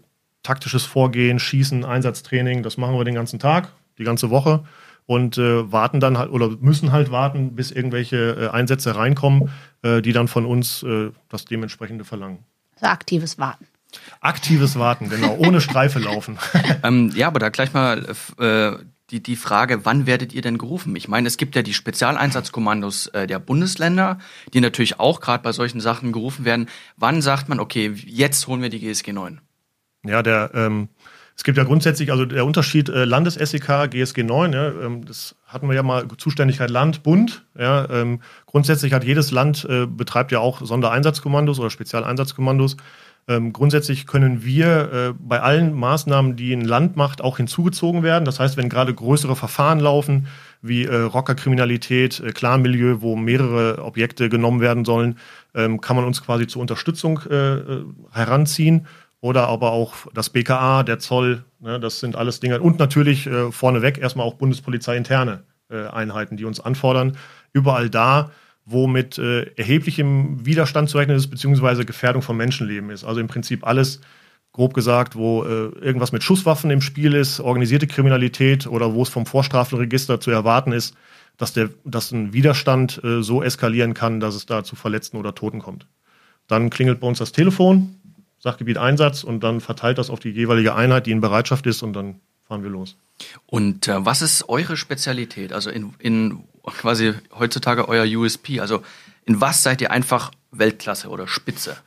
taktisches 0.44 0.86
Vorgehen, 0.86 1.40
Schießen, 1.40 1.86
Einsatztraining, 1.86 2.64
das 2.64 2.78
machen 2.78 2.96
wir 2.96 3.04
den 3.04 3.16
ganzen 3.16 3.40
Tag, 3.40 3.72
die 3.98 4.04
ganze 4.04 4.30
Woche 4.30 4.64
und 5.06 5.38
äh, 5.38 5.72
warten 5.72 6.00
dann 6.00 6.18
halt 6.18 6.32
oder 6.32 6.50
müssen 6.60 6.92
halt 6.92 7.12
warten, 7.12 7.56
bis 7.56 7.72
irgendwelche 7.72 8.18
äh, 8.18 8.48
Einsätze 8.50 8.96
reinkommen, 8.96 9.50
äh, 9.84 10.02
die 10.02 10.14
dann 10.14 10.28
von 10.28 10.46
uns 10.46 10.84
äh, 10.84 11.12
das 11.30 11.46
dementsprechende 11.46 12.06
verlangen. 12.06 12.40
Also 12.76 12.88
aktives 12.88 13.38
Warten. 13.38 13.68
Aktives 14.20 14.78
Warten, 14.78 15.10
genau, 15.10 15.36
ohne 15.36 15.62
Streife 15.62 16.00
laufen. 16.00 16.38
Ähm, 16.84 17.12
ja, 17.16 17.28
aber 17.28 17.40
da 17.40 17.50
gleich 17.50 17.74
mal 17.74 18.06
äh, 18.40 18.72
die, 19.12 19.22
die 19.22 19.36
Frage, 19.36 19.86
wann 19.86 20.08
werdet 20.08 20.34
ihr 20.34 20.42
denn 20.42 20.58
gerufen? 20.58 20.96
Ich 20.96 21.08
meine, 21.08 21.28
es 21.28 21.38
gibt 21.38 21.56
ja 21.56 21.62
die 21.62 21.74
Spezialeinsatzkommandos 21.74 23.08
äh, 23.08 23.28
der 23.28 23.40
Bundesländer, 23.40 24.18
die 24.54 24.62
natürlich 24.62 25.00
auch 25.00 25.20
gerade 25.20 25.44
bei 25.44 25.52
solchen 25.52 25.82
Sachen 25.82 26.12
gerufen 26.12 26.46
werden. 26.46 26.68
Wann 26.98 27.22
sagt 27.22 27.50
man, 27.50 27.60
okay, 27.60 27.94
jetzt 28.06 28.48
holen 28.48 28.62
wir 28.62 28.70
die 28.70 28.80
GSG 28.80 29.12
9? 29.12 29.42
Ja, 30.06 30.24
der, 30.24 30.52
ähm, 30.56 30.90
es 31.36 31.44
gibt 31.44 31.58
ja 31.58 31.64
grundsätzlich, 31.64 32.12
also 32.12 32.26
der 32.26 32.46
Unterschied 32.46 32.90
äh, 32.90 33.06
Landes-SEK, 33.06 33.90
GSG 33.90 34.24
9, 34.24 34.54
ja, 34.54 34.68
ähm, 34.68 35.06
das 35.06 35.36
hatten 35.46 35.68
wir 35.68 35.76
ja 35.76 35.84
mal, 35.84 36.08
Zuständigkeit 36.18 36.70
Land, 36.70 37.04
Bund. 37.04 37.46
Ja, 37.58 37.90
ähm, 37.90 38.22
grundsätzlich 38.46 38.94
hat 38.94 39.04
jedes 39.04 39.32
Land, 39.32 39.66
äh, 39.70 39.86
betreibt 39.86 40.32
ja 40.32 40.40
auch 40.40 40.62
Sondereinsatzkommandos 40.64 41.60
oder 41.60 41.70
Spezialeinsatzkommandos. 41.70 42.78
Ähm, 43.28 43.54
grundsätzlich 43.54 44.08
können 44.08 44.44
wir 44.44 44.92
äh, 44.92 45.14
bei 45.20 45.42
allen 45.42 45.74
Maßnahmen, 45.74 46.36
die 46.36 46.54
ein 46.54 46.66
Land 46.66 46.96
macht, 46.96 47.22
auch 47.22 47.38
hinzugezogen 47.38 48.04
werden. 48.04 48.26
Das 48.26 48.40
heißt, 48.40 48.58
wenn 48.58 48.70
gerade 48.70 48.94
größere 48.94 49.36
Verfahren 49.36 49.80
laufen, 49.80 50.28
wie 50.62 50.86
äh, 50.86 50.96
Rockerkriminalität, 50.96 52.20
äh, 52.20 52.32
Clanmilieu, 52.32 53.02
wo 53.02 53.16
mehrere 53.16 53.84
Objekte 53.84 54.30
genommen 54.30 54.60
werden 54.60 54.86
sollen, 54.86 55.18
ähm, 55.54 55.82
kann 55.82 55.96
man 55.96 56.06
uns 56.06 56.24
quasi 56.24 56.48
zur 56.48 56.62
Unterstützung 56.62 57.22
äh, 57.30 57.54
äh 57.56 57.86
heranziehen. 58.12 58.88
Oder 59.22 59.48
aber 59.48 59.72
auch 59.72 59.94
das 60.16 60.32
BKA, 60.32 60.82
der 60.82 60.98
Zoll, 60.98 61.44
ne, 61.60 61.80
das 61.80 62.00
sind 62.00 62.16
alles 62.16 62.40
Dinge. 62.40 62.60
Und 62.60 62.80
natürlich 62.80 63.28
äh, 63.28 63.52
vorneweg 63.52 64.00
erstmal 64.00 64.26
auch 64.26 64.34
Bundespolizei 64.34 64.98
interne 64.98 65.44
äh, 65.70 65.86
Einheiten, 65.88 66.38
die 66.38 66.46
uns 66.46 66.60
anfordern. 66.60 67.16
Überall 67.54 67.92
da, 67.92 68.32
wo 68.66 68.88
mit 68.88 69.18
äh, 69.18 69.44
erheblichem 69.56 70.46
Widerstand 70.46 70.90
zu 70.90 70.98
rechnen 70.98 71.18
ist, 71.18 71.28
beziehungsweise 71.28 71.86
Gefährdung 71.86 72.22
von 72.22 72.38
Menschenleben 72.38 72.90
ist. 72.90 73.04
Also 73.04 73.20
im 73.20 73.28
Prinzip 73.28 73.66
alles, 73.66 74.02
grob 74.54 74.74
gesagt, 74.74 75.16
wo 75.16 75.44
äh, 75.44 75.70
irgendwas 75.80 76.12
mit 76.12 76.24
Schusswaffen 76.24 76.72
im 76.72 76.82
Spiel 76.82 77.14
ist, 77.14 77.40
organisierte 77.40 77.88
Kriminalität 77.88 78.68
oder 78.68 78.94
wo 78.94 79.04
es 79.04 79.10
vom 79.10 79.26
Vorstrafenregister 79.26 80.20
zu 80.20 80.32
erwarten 80.32 80.74
ist, 80.74 80.96
dass, 81.38 81.54
der, 81.54 81.70
dass 81.86 82.12
ein 82.12 82.34
Widerstand 82.34 83.02
äh, 83.04 83.24
so 83.24 83.42
eskalieren 83.42 83.94
kann, 83.94 84.20
dass 84.20 84.36
es 84.36 84.46
da 84.46 84.64
zu 84.64 84.76
Verletzten 84.76 85.18
oder 85.18 85.34
Toten 85.34 85.60
kommt. 85.60 85.88
Dann 86.48 86.70
klingelt 86.70 87.00
bei 87.00 87.08
uns 87.08 87.20
das 87.20 87.32
Telefon, 87.32 87.96
Sachgebiet 88.40 88.78
Einsatz 88.78 89.24
und 89.24 89.42
dann 89.42 89.62
verteilt 89.62 89.98
das 89.98 90.10
auf 90.10 90.20
die 90.20 90.32
jeweilige 90.32 90.76
Einheit, 90.76 91.06
die 91.06 91.12
in 91.12 91.22
Bereitschaft 91.22 91.66
ist 91.68 91.82
und 91.84 91.94
dann 91.94 92.20
fahren 92.48 92.64
wir 92.64 92.70
los. 92.70 92.98
Und 93.46 93.88
äh, 93.88 94.06
was 94.06 94.22
ist 94.22 94.50
eure 94.50 94.76
Spezialität? 94.76 95.54
Also 95.54 95.70
in, 95.70 95.94
in 96.00 96.44
quasi 96.64 97.14
heutzutage 97.38 97.88
euer 97.88 98.06
USP? 98.06 98.60
Also 98.60 98.84
in 99.26 99.42
was 99.42 99.64
seid 99.64 99.82
ihr 99.82 99.92
einfach 99.92 100.32
Weltklasse 100.52 101.10
oder 101.10 101.28
Spitze? 101.28 101.78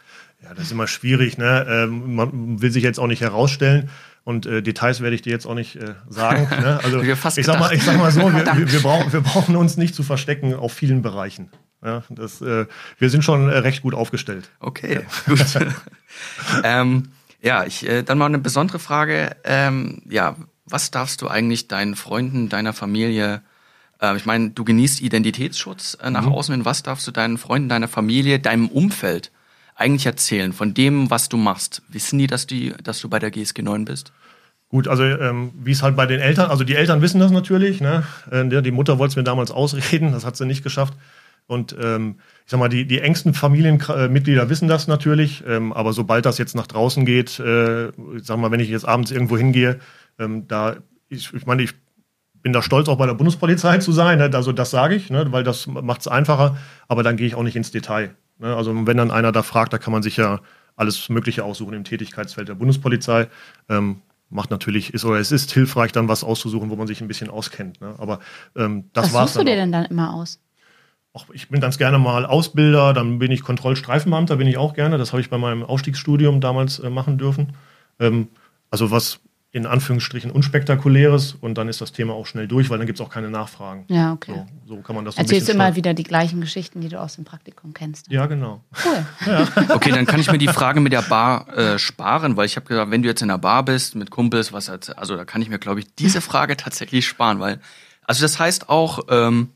Ja, 0.43 0.55
das 0.55 0.65
ist 0.65 0.73
immer 0.73 0.87
schwierig. 0.87 1.39
Ne? 1.39 1.67
Ähm, 1.69 2.17
man 2.17 2.61
will 2.61 2.71
sich 2.71 2.83
jetzt 2.83 2.99
auch 2.99 3.07
nicht 3.07 3.23
herausstellen. 3.23 3.91
Und 4.25 4.47
äh, 4.47 4.63
Details 4.63 5.01
werde 5.01 5.15
ich 5.15 5.23
dir 5.23 5.31
jetzt 5.31 5.47
auch 5.47 5.55
nicht 5.55 5.77
äh, 5.77 5.95
sagen. 6.09 6.49
Ne? 6.61 6.81
Also 6.83 7.03
ich 7.03 7.47
sag, 7.47 7.59
mal, 7.59 7.75
ich 7.75 7.83
sag 7.83 7.99
mal 7.99 8.11
so, 8.11 8.33
wir, 8.33 8.47
wir, 8.47 8.73
wir, 8.73 8.81
brauchen, 8.81 9.13
wir 9.13 9.21
brauchen 9.21 9.57
uns 9.57 9.77
nicht 9.77 9.95
zu 9.95 10.03
verstecken 10.03 10.55
auf 10.55 10.73
vielen 10.73 11.03
Bereichen. 11.03 11.51
Ja, 11.85 12.03
das, 12.09 12.41
äh, 12.41 12.67
wir 12.99 13.11
sind 13.11 13.25
schon 13.25 13.51
äh, 13.51 13.59
recht 13.59 13.83
gut 13.83 13.95
aufgestellt. 13.95 14.49
Okay, 14.61 14.95
ja. 14.95 15.01
gut. 15.27 15.45
ähm, 16.65 17.11
ja, 17.43 17.65
ich, 17.65 17.87
äh, 17.87 18.03
dann 18.03 18.17
mal 18.17 18.27
eine 18.27 18.39
besondere 18.39 18.79
Frage. 18.79 19.37
Ähm, 19.45 20.01
ja, 20.09 20.37
was 20.65 20.91
darfst 20.91 21.21
du 21.21 21.29
eigentlich 21.29 21.69
deinen 21.69 21.95
Freunden, 21.95 22.49
deiner 22.49 22.73
Familie 22.73 23.43
äh, 24.13 24.17
ich 24.17 24.27
meine, 24.27 24.51
du 24.51 24.65
genießt 24.65 25.01
Identitätsschutz 25.01 25.99
äh, 26.03 26.11
nach 26.11 26.27
mhm. 26.27 26.33
außen 26.33 26.55
hin. 26.55 26.65
Was 26.65 26.83
darfst 26.83 27.07
du 27.07 27.11
deinen 27.11 27.39
Freunden, 27.39 27.69
deiner 27.69 27.89
Familie, 27.89 28.39
deinem 28.39 28.69
Umfeld 28.69 29.31
eigentlich 29.75 30.07
erzählen 30.07 30.53
von 30.53 30.75
dem, 30.75 31.11
was 31.11 31.29
du 31.29 31.37
machst? 31.37 31.83
Wissen 31.89 32.19
die, 32.19 32.27
dass, 32.27 32.47
die, 32.47 32.75
dass 32.83 33.01
du 33.01 33.09
bei 33.09 33.19
der 33.19 33.31
GSG 33.31 33.63
9 33.63 33.85
bist? 33.85 34.13
Gut, 34.69 34.89
also 34.89 35.05
ähm, 35.05 35.53
wie 35.63 35.73
es 35.73 35.83
halt 35.83 35.95
bei 35.95 36.07
den 36.07 36.21
Eltern, 36.21 36.51
also 36.51 36.65
die 36.65 36.75
Eltern 36.75 37.01
wissen 37.01 37.21
das 37.21 37.31
natürlich. 37.31 37.81
Ne? 37.81 38.05
Äh, 38.31 38.63
die 38.63 38.71
Mutter 38.71 38.99
wollte 38.99 39.13
es 39.13 39.17
mir 39.17 39.25
damals 39.25 39.51
ausreden, 39.51 40.13
das 40.13 40.25
hat 40.25 40.37
sie 40.37 40.47
nicht 40.47 40.63
geschafft. 40.63 40.95
Und 41.47 41.77
ähm, 41.79 42.17
ich 42.45 42.51
sag 42.51 42.59
mal, 42.59 42.69
die, 42.69 42.87
die 42.87 43.01
engsten 43.01 43.35
Familienmitglieder 43.35 44.49
wissen 44.49 44.67
das 44.67 44.89
natürlich, 44.89 45.45
ähm, 45.47 45.73
aber 45.73 45.93
sobald 45.93 46.25
das 46.25 46.39
jetzt 46.39 46.55
nach 46.55 46.67
draußen 46.67 47.05
geht, 47.05 47.39
äh, 47.39 47.89
ich 47.89 48.25
sag 48.25 48.39
mal, 48.39 48.51
wenn 48.51 48.61
ich 48.61 48.71
jetzt 48.71 48.89
abends 48.89 49.11
irgendwo 49.11 49.37
hingehe, 49.37 49.79
ähm, 50.19 50.49
da, 50.49 50.77
ich, 51.09 51.35
ich 51.35 51.45
meine, 51.45 51.63
ich 51.63 51.75
bin 52.45 52.53
da 52.53 52.63
stolz, 52.63 52.89
auch 52.89 52.99
bei 52.99 53.07
der 53.07 53.15
Bundespolizei 53.15 53.79
zu 53.79 53.91
sein. 53.91 54.19
Ne? 54.19 54.31
Also 54.35 54.53
das 54.53 54.71
sage 54.71 54.95
ich, 54.95 55.11
ne? 55.11 55.33
weil 55.33 55.43
das 55.43 55.67
macht 55.67 56.03
es 56.03 56.09
einfacher. 56.09 56.57
Aber 56.87 57.03
dann 57.03 57.17
gehe 57.17 57.27
ich 57.27 57.35
auch 57.35 57.43
nicht 57.43 57.57
ins 57.57 57.71
Detail. 57.71 58.15
Ne? 58.39 58.55
Also 58.55 58.87
wenn 58.87 58.97
dann 58.99 59.11
einer 59.11 59.33
da 59.33 59.43
fragt, 59.43 59.73
da 59.73 59.79
kann 59.79 59.93
man 59.93 60.03
sich 60.03 60.19
ja 60.19 60.41
alles 60.77 61.09
Mögliche 61.09 61.43
aussuchen 61.43 61.73
im 61.73 61.85
Tätigkeitsfeld 61.85 62.49
der 62.49 62.55
Bundespolizei. 62.55 63.29
Ähm, 63.71 64.03
macht 64.29 64.51
natürlich, 64.51 64.93
ist 64.93 65.07
oder 65.07 65.19
es 65.19 65.33
ist 65.33 65.53
hilfreich, 65.53 65.93
dann 65.93 66.07
was 66.07 66.23
auszusuchen, 66.23 66.69
wo 66.69 66.77
man 66.77 66.87
sich 66.87 67.01
ein 67.01 67.09
bisschen 67.09 67.31
auskennt. 67.31 67.81
Ne? 67.81 67.95
Aber 67.97 68.21
ähm, 68.57 68.91
das 68.93 69.07
was 69.07 69.13
war's. 69.15 69.23
Was 69.23 69.33
suchst 69.35 69.41
du 69.41 69.51
dir 69.51 69.57
denn 69.57 69.73
dann 69.73 69.87
immer 69.87 70.13
aus? 70.13 70.39
Ach, 71.15 71.25
ich 71.33 71.49
bin 71.49 71.63
ganz 71.63 71.79
gerne 71.79 71.99
mal 71.99 72.27
Ausbilder, 72.27 72.93
dann 72.93 73.19
bin 73.19 73.33
ich 73.33 73.43
Kontrollstreifenbeamter, 73.43 74.37
bin 74.37 74.49
ich 74.49 74.59
auch 74.59 74.75
gerne. 74.75 74.99
Das 74.99 75.13
habe 75.13 75.23
ich 75.23 75.31
bei 75.31 75.39
meinem 75.39 75.63
Ausstiegsstudium 75.63 76.43
damals 76.43 76.79
äh, 76.79 76.91
machen 76.91 77.17
dürfen. 77.17 77.55
Ähm, 77.99 78.29
also 78.71 78.91
was 78.91 79.21
in 79.55 79.67
Anführungsstrichen 79.67 80.33
unspektakuläres 80.33 81.37
und 81.41 81.57
dann 81.57 81.69
ist 81.69 81.81
das 81.81 81.93
Thema 81.93 82.13
auch 82.13 82.27
schnell 82.27 82.49
durch, 82.49 82.71
weil 82.71 82.79
dann 82.79 82.89
gibt 82.89 82.99
es 82.99 83.07
auch 83.07 83.09
keine 83.09 83.31
Nachfragen. 83.31 83.85
Ja, 83.87 84.13
okay. 84.13 84.45
So, 84.67 84.75
so 84.75 84.83
kann 84.83 84.97
man 84.97 85.05
das 85.05 85.15
so 85.15 85.21
Erzählst 85.21 85.47
du 85.47 85.53
immer 85.53 85.77
wieder 85.77 85.95
die 85.95 86.03
gleichen 86.03 86.41
Geschichten, 86.41 86.81
die 86.81 86.89
du 86.89 87.01
aus 87.01 87.15
dem 87.15 87.25
Praktikum 87.25 87.73
kennst. 87.73 88.11
Ja, 88.11 88.27
genau. 88.27 88.65
Cool. 88.85 89.07
Ja. 89.27 89.47
Okay, 89.69 89.93
dann 89.93 90.07
kann 90.07 90.19
ich 90.19 90.31
mir 90.31 90.39
die 90.39 90.49
Frage 90.49 90.81
mit 90.81 90.93
der 90.93 91.03
Bar 91.03 91.57
äh, 91.57 91.79
sparen, 91.79 92.37
weil 92.37 92.47
ich 92.47 92.57
habe 92.57 92.67
gesagt, 92.67 92.91
wenn 92.91 93.03
du 93.03 93.09
jetzt 93.09 93.23
in 93.23 93.29
der 93.29 93.39
Bar 93.39 93.65
bist 93.65 93.95
mit 93.95 94.11
Kumpels, 94.11 94.53
was 94.53 94.69
hat, 94.69 94.99
also 94.99 95.17
da 95.17 95.25
kann 95.25 95.41
ich 95.41 95.49
mir, 95.49 95.61
glaube 95.61 95.79
ich, 95.79 95.95
diese 95.95 96.21
Frage 96.21 96.57
tatsächlich 96.57 97.07
sparen, 97.07 97.39
weil, 97.39 97.61
also 98.03 98.23
das 98.23 98.41
heißt 98.41 98.69
auch, 98.69 99.05
ähm, 99.09 99.51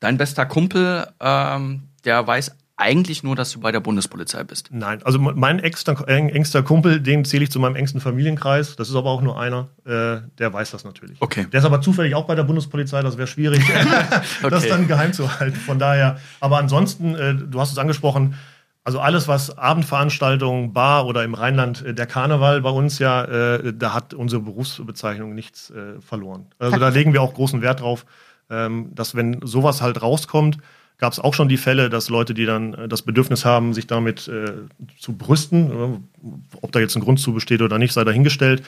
dein 0.00 0.16
bester 0.16 0.46
Kumpel, 0.46 1.06
ähm, 1.20 1.82
der 2.06 2.26
weiß 2.26 2.56
eigentlich 2.82 3.22
nur, 3.22 3.36
dass 3.36 3.52
du 3.52 3.60
bei 3.60 3.70
der 3.70 3.78
Bundespolizei 3.78 4.42
bist. 4.42 4.70
Nein, 4.72 5.02
also 5.04 5.20
mein 5.20 5.60
engster, 5.60 6.08
engster 6.08 6.64
Kumpel, 6.64 7.00
den 7.00 7.24
zähle 7.24 7.44
ich 7.44 7.50
zu 7.52 7.60
meinem 7.60 7.76
engsten 7.76 8.00
Familienkreis. 8.00 8.74
Das 8.74 8.88
ist 8.88 8.96
aber 8.96 9.10
auch 9.10 9.22
nur 9.22 9.38
einer, 9.38 9.68
äh, 9.84 10.26
der 10.38 10.52
weiß 10.52 10.72
das 10.72 10.82
natürlich. 10.82 11.16
Okay. 11.20 11.46
Der 11.52 11.60
ist 11.60 11.64
aber 11.64 11.80
zufällig 11.80 12.16
auch 12.16 12.26
bei 12.26 12.34
der 12.34 12.42
Bundespolizei, 12.42 13.00
das 13.02 13.16
wäre 13.16 13.28
schwierig, 13.28 13.62
okay. 14.42 14.50
das 14.50 14.66
dann 14.66 14.88
geheim 14.88 15.12
zu 15.12 15.38
halten. 15.38 15.56
Von 15.56 15.78
daher, 15.78 16.18
aber 16.40 16.58
ansonsten, 16.58 17.14
äh, 17.14 17.34
du 17.36 17.60
hast 17.60 17.70
es 17.70 17.78
angesprochen, 17.78 18.34
also 18.82 18.98
alles, 18.98 19.28
was 19.28 19.56
Abendveranstaltungen, 19.56 20.72
Bar 20.72 21.06
oder 21.06 21.22
im 21.22 21.34
Rheinland 21.34 21.84
äh, 21.84 21.94
der 21.94 22.06
Karneval 22.06 22.62
bei 22.62 22.70
uns 22.70 22.98
ja, 22.98 23.24
äh, 23.24 23.72
da 23.72 23.94
hat 23.94 24.12
unsere 24.12 24.42
Berufsbezeichnung 24.42 25.34
nichts 25.36 25.70
äh, 25.70 26.00
verloren. 26.00 26.46
Also 26.58 26.78
da 26.78 26.88
legen 26.88 27.12
wir 27.12 27.22
auch 27.22 27.32
großen 27.32 27.62
Wert 27.62 27.80
drauf, 27.80 28.04
ähm, 28.50 28.90
dass 28.92 29.14
wenn 29.14 29.40
sowas 29.44 29.82
halt 29.82 30.02
rauskommt, 30.02 30.58
gab 31.02 31.12
es 31.12 31.18
auch 31.18 31.34
schon 31.34 31.48
die 31.48 31.56
Fälle, 31.56 31.90
dass 31.90 32.10
Leute, 32.10 32.32
die 32.32 32.46
dann 32.46 32.74
äh, 32.74 32.88
das 32.88 33.02
Bedürfnis 33.02 33.44
haben, 33.44 33.74
sich 33.74 33.88
damit 33.88 34.28
äh, 34.28 34.52
zu 35.00 35.14
brüsten, 35.14 35.70
äh, 35.70 36.56
ob 36.60 36.70
da 36.70 36.78
jetzt 36.78 36.94
ein 36.94 37.02
Grund 37.02 37.18
zu 37.18 37.32
besteht 37.32 37.60
oder 37.60 37.76
nicht, 37.76 37.92
sei 37.92 38.04
dahingestellt, 38.04 38.62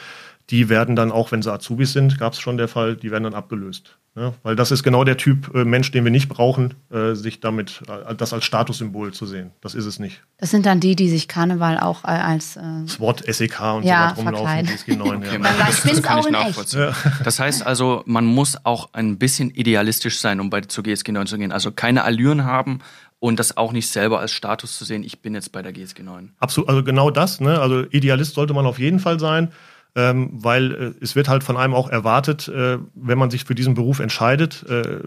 die 0.50 0.68
werden 0.68 0.96
dann 0.96 1.10
auch, 1.10 1.32
wenn 1.32 1.42
sie 1.42 1.52
Azubis 1.52 1.92
sind, 1.92 2.18
gab 2.18 2.34
es 2.34 2.40
schon 2.40 2.56
der 2.56 2.68
Fall, 2.68 2.96
die 2.96 3.10
werden 3.10 3.24
dann 3.24 3.34
abgelöst. 3.34 3.98
Ja, 4.16 4.32
weil 4.44 4.54
das 4.54 4.70
ist 4.70 4.84
genau 4.84 5.02
der 5.02 5.16
Typ 5.16 5.52
äh, 5.56 5.64
Mensch, 5.64 5.90
den 5.90 6.04
wir 6.04 6.12
nicht 6.12 6.28
brauchen, 6.28 6.74
äh, 6.92 7.14
sich 7.14 7.40
damit 7.40 7.82
äh, 7.88 8.14
das 8.14 8.32
als 8.32 8.44
Statussymbol 8.44 9.12
zu 9.12 9.26
sehen. 9.26 9.50
Das 9.60 9.74
ist 9.74 9.86
es 9.86 9.98
nicht. 9.98 10.22
Das 10.36 10.52
sind 10.52 10.66
dann 10.66 10.78
die, 10.78 10.94
die 10.94 11.08
sich 11.08 11.26
Karneval 11.26 11.80
auch 11.80 12.04
äh, 12.04 12.08
als 12.08 12.56
äh, 12.56 12.86
SWAT, 12.86 13.24
SEK 13.26 13.60
und 13.74 13.82
ja, 13.82 14.14
so 14.16 14.24
weiter 14.24 14.38
rumlaufen. 14.38 14.68
Okay, 14.88 15.32
ja. 15.32 15.38
das, 15.38 15.82
das, 15.82 15.82
das 15.82 16.02
kann 16.02 16.20
ich 16.20 16.30
nachvollziehen. 16.30 16.80
Ja. 16.80 16.94
Das 17.24 17.40
heißt 17.40 17.66
also, 17.66 18.04
man 18.06 18.24
muss 18.24 18.56
auch 18.64 18.90
ein 18.92 19.18
bisschen 19.18 19.50
idealistisch 19.50 20.20
sein, 20.20 20.38
um 20.38 20.48
bei 20.48 20.60
zur 20.60 20.84
GSG 20.84 21.10
9 21.10 21.26
zu 21.26 21.36
gehen. 21.36 21.50
Also 21.50 21.72
keine 21.72 22.04
Allüren 22.04 22.44
haben 22.44 22.78
und 23.18 23.40
das 23.40 23.56
auch 23.56 23.72
nicht 23.72 23.88
selber 23.88 24.20
als 24.20 24.30
Status 24.30 24.78
zu 24.78 24.84
sehen, 24.84 25.02
ich 25.02 25.22
bin 25.22 25.34
jetzt 25.34 25.50
bei 25.50 25.60
der 25.60 25.72
GSG 25.72 26.04
9. 26.04 26.34
Absolut, 26.38 26.68
also 26.68 26.84
genau 26.84 27.10
das. 27.10 27.40
Ne? 27.40 27.58
Also 27.58 27.82
Idealist 27.90 28.34
sollte 28.34 28.54
man 28.54 28.64
auf 28.64 28.78
jeden 28.78 29.00
Fall 29.00 29.18
sein 29.18 29.50
ähm, 29.94 30.30
weil 30.32 30.72
äh, 30.72 30.94
es 31.00 31.16
wird 31.16 31.28
halt 31.28 31.44
von 31.44 31.56
einem 31.56 31.74
auch 31.74 31.88
erwartet, 31.88 32.48
äh, 32.48 32.78
wenn 32.94 33.18
man 33.18 33.30
sich 33.30 33.44
für 33.44 33.54
diesen 33.54 33.74
Beruf 33.74 34.00
entscheidet, 34.00 34.64
äh, 34.68 35.00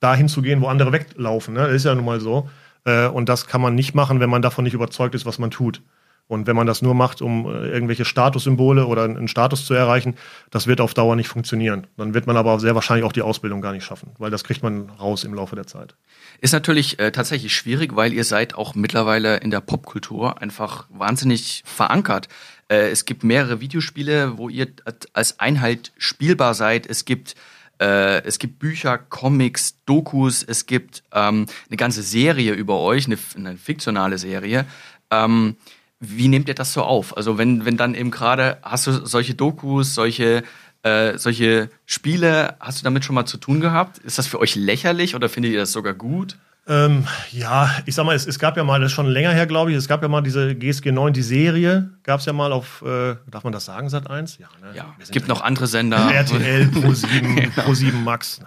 dahin 0.00 0.28
zu 0.28 0.42
gehen, 0.42 0.60
wo 0.60 0.68
andere 0.68 0.92
weglaufen. 0.92 1.54
Ne? 1.54 1.60
Das 1.60 1.72
ist 1.72 1.84
ja 1.84 1.94
nun 1.94 2.04
mal 2.04 2.20
so. 2.20 2.48
Äh, 2.84 3.08
und 3.08 3.28
das 3.28 3.46
kann 3.46 3.60
man 3.60 3.74
nicht 3.74 3.94
machen, 3.94 4.20
wenn 4.20 4.30
man 4.30 4.42
davon 4.42 4.64
nicht 4.64 4.74
überzeugt 4.74 5.14
ist, 5.14 5.26
was 5.26 5.38
man 5.38 5.50
tut. 5.50 5.82
Und 6.28 6.48
wenn 6.48 6.56
man 6.56 6.66
das 6.66 6.82
nur 6.82 6.94
macht, 6.94 7.22
um 7.22 7.46
äh, 7.46 7.68
irgendwelche 7.68 8.04
Statussymbole 8.04 8.86
oder 8.86 9.04
einen 9.04 9.28
Status 9.28 9.64
zu 9.64 9.74
erreichen, 9.74 10.16
das 10.50 10.66
wird 10.66 10.80
auf 10.80 10.92
Dauer 10.92 11.14
nicht 11.14 11.28
funktionieren. 11.28 11.86
Dann 11.96 12.14
wird 12.14 12.26
man 12.26 12.36
aber 12.36 12.58
sehr 12.58 12.74
wahrscheinlich 12.74 13.04
auch 13.04 13.12
die 13.12 13.22
Ausbildung 13.22 13.60
gar 13.60 13.72
nicht 13.72 13.84
schaffen, 13.84 14.10
weil 14.18 14.30
das 14.30 14.42
kriegt 14.42 14.62
man 14.62 14.90
raus 14.90 15.22
im 15.22 15.34
Laufe 15.34 15.54
der 15.54 15.68
Zeit. 15.68 15.94
Ist 16.40 16.52
natürlich 16.52 16.98
äh, 16.98 17.12
tatsächlich 17.12 17.54
schwierig, 17.54 17.94
weil 17.94 18.12
ihr 18.12 18.24
seid 18.24 18.56
auch 18.56 18.74
mittlerweile 18.74 19.36
in 19.36 19.52
der 19.52 19.60
Popkultur 19.60 20.42
einfach 20.42 20.86
wahnsinnig 20.90 21.62
verankert. 21.64 22.28
Äh, 22.68 22.90
es 22.90 23.04
gibt 23.04 23.24
mehrere 23.24 23.60
Videospiele, 23.60 24.38
wo 24.38 24.48
ihr 24.48 24.68
als 25.12 25.40
Einheit 25.40 25.92
spielbar 25.98 26.54
seid. 26.54 26.86
Es 26.86 27.04
gibt 27.04 27.34
äh, 27.78 28.22
es 28.24 28.38
gibt 28.38 28.58
Bücher, 28.58 28.98
Comics, 28.98 29.78
Dokus, 29.84 30.42
es 30.42 30.66
gibt 30.66 31.02
ähm, 31.12 31.46
eine 31.68 31.76
ganze 31.76 32.02
Serie 32.02 32.52
über 32.52 32.80
euch, 32.80 33.06
eine, 33.06 33.18
eine 33.36 33.56
fiktionale 33.56 34.18
Serie. 34.18 34.64
Ähm, 35.10 35.56
wie 36.00 36.28
nehmt 36.28 36.48
ihr 36.48 36.54
das 36.54 36.72
so 36.72 36.82
auf? 36.82 37.16
Also 37.16 37.38
wenn, 37.38 37.64
wenn 37.64 37.76
dann 37.76 37.94
eben 37.94 38.10
gerade, 38.10 38.58
hast 38.62 38.86
du 38.86 39.06
solche 39.06 39.34
Dokus, 39.34 39.94
solche, 39.94 40.42
äh, 40.82 41.18
solche 41.18 41.70
Spiele, 41.84 42.56
hast 42.60 42.80
du 42.80 42.84
damit 42.84 43.04
schon 43.04 43.14
mal 43.14 43.26
zu 43.26 43.36
tun 43.36 43.60
gehabt? 43.60 43.98
Ist 43.98 44.18
das 44.18 44.26
für 44.26 44.40
euch 44.40 44.56
lächerlich 44.56 45.14
oder 45.14 45.28
findet 45.28 45.52
ihr 45.52 45.58
das 45.58 45.72
sogar 45.72 45.94
gut? 45.94 46.36
Ähm, 46.68 47.06
ja, 47.30 47.70
ich 47.84 47.94
sag 47.94 48.06
mal, 48.06 48.16
es, 48.16 48.26
es, 48.26 48.40
gab 48.40 48.56
ja 48.56 48.64
mal, 48.64 48.80
das 48.80 48.90
ist 48.90 48.96
schon 48.96 49.06
länger 49.06 49.30
her, 49.30 49.46
glaube 49.46 49.70
ich, 49.70 49.76
es 49.76 49.86
gab 49.86 50.02
ja 50.02 50.08
mal 50.08 50.20
diese 50.20 50.56
GSG 50.56 50.90
9, 50.90 51.12
die 51.12 51.22
Serie, 51.22 51.90
gab 52.02 52.18
es 52.18 52.26
ja 52.26 52.32
mal 52.32 52.52
auf, 52.52 52.82
äh, 52.82 53.14
darf 53.30 53.44
man 53.44 53.52
das 53.52 53.66
sagen, 53.66 53.88
Sat 53.88 54.10
1? 54.10 54.38
Ja, 54.38 54.48
ne? 54.60 54.76
ja 54.76 54.94
es 54.98 55.10
gibt 55.10 55.28
noch 55.28 55.42
andere 55.42 55.68
Sender. 55.68 55.96
RTL, 56.12 56.64
Pro7, 56.64 57.06
genau. 57.34 57.68
Pro7 57.68 57.92
Max. 57.92 58.40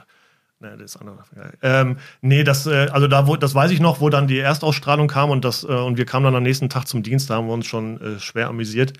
Nee, 0.60 0.68
das 0.78 0.98
andere. 0.98 1.20
Ähm, 1.62 1.98
nee, 2.20 2.44
das, 2.44 2.68
äh, 2.68 2.90
also 2.92 3.08
da, 3.08 3.26
wo, 3.28 3.38
das 3.38 3.56
weiß 3.56 3.72
ich 3.72 3.80
noch, 3.80 4.02
wo 4.02 4.10
dann 4.10 4.28
die 4.28 4.40
Erstausstrahlung 4.40 5.08
kam 5.08 5.30
und 5.30 5.46
das, 5.46 5.64
äh, 5.64 5.68
und 5.68 5.98
wir 5.98 6.06
kamen 6.06 6.26
dann 6.26 6.36
am 6.36 6.44
nächsten 6.44 6.68
Tag 6.68 6.86
zum 6.86 7.02
Dienst, 7.02 7.30
da 7.30 7.36
haben 7.36 7.48
wir 7.48 7.54
uns 7.54 7.68
schon 7.68 8.02
äh, 8.02 8.20
schwer 8.20 8.50
amüsiert. 8.50 8.94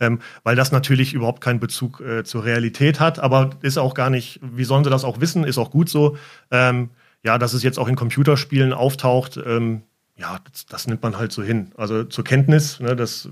Ähm, 0.00 0.18
weil 0.42 0.56
das 0.56 0.72
natürlich 0.72 1.14
überhaupt 1.14 1.40
keinen 1.40 1.60
Bezug 1.60 2.00
äh, 2.00 2.24
zur 2.24 2.44
Realität 2.44 2.98
hat, 2.98 3.20
aber 3.20 3.50
ist 3.62 3.78
auch 3.78 3.94
gar 3.94 4.10
nicht, 4.10 4.40
wie 4.42 4.64
sollen 4.64 4.82
sie 4.82 4.90
das 4.90 5.04
auch 5.04 5.20
wissen, 5.20 5.44
ist 5.44 5.56
auch 5.56 5.70
gut 5.70 5.88
so. 5.88 6.16
Ähm, 6.50 6.90
ja, 7.24 7.38
dass 7.38 7.54
es 7.54 7.62
jetzt 7.62 7.78
auch 7.78 7.88
in 7.88 7.96
Computerspielen 7.96 8.72
auftaucht, 8.72 9.38
ähm, 9.44 9.82
ja, 10.16 10.38
das, 10.52 10.66
das, 10.66 10.86
nimmt 10.86 11.02
man 11.02 11.18
halt 11.18 11.32
so 11.32 11.42
hin. 11.42 11.72
Also 11.76 12.04
zur 12.04 12.22
Kenntnis, 12.22 12.78
ne, 12.78 12.94
das, 12.94 13.28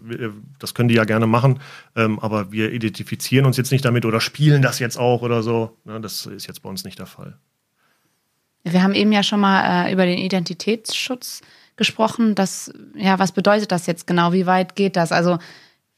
das 0.59 0.75
können 0.75 0.89
die 0.89 0.97
ja 0.97 1.05
gerne 1.05 1.29
machen, 1.29 1.61
ähm, 1.95 2.19
aber 2.19 2.51
wir 2.51 2.73
identifizieren 2.73 3.47
uns 3.47 3.57
jetzt 3.57 3.71
nicht 3.71 3.85
damit 3.85 4.05
oder 4.05 4.21
spielen 4.21 4.63
das 4.63 4.81
jetzt 4.81 4.99
auch 4.99 5.23
oder 5.23 5.45
so. 5.45 5.79
Ne, 5.85 6.01
das 6.01 6.27
ist 6.27 6.49
jetzt 6.49 6.63
bei 6.63 6.69
uns 6.69 6.85
nicht 6.85 6.99
der 6.99 7.07
Fall. 7.07 7.39
Wir 8.65 8.83
haben 8.83 8.95
eben 8.95 9.13
ja 9.13 9.23
schon 9.23 9.41
mal 9.41 9.87
äh, 9.87 9.93
über 9.93 10.07
den 10.07 10.19
Identitätsschutz 10.19 11.43
gesprochen. 11.77 12.35
Das, 12.35 12.73
ja, 12.97 13.19
was 13.19 13.33
bedeutet 13.33 13.71
das 13.71 13.87
jetzt 13.87 14.07
genau? 14.07 14.33
Wie 14.33 14.47
weit 14.47 14.75
geht 14.75 14.97
das? 14.97 15.13
Also 15.13 15.39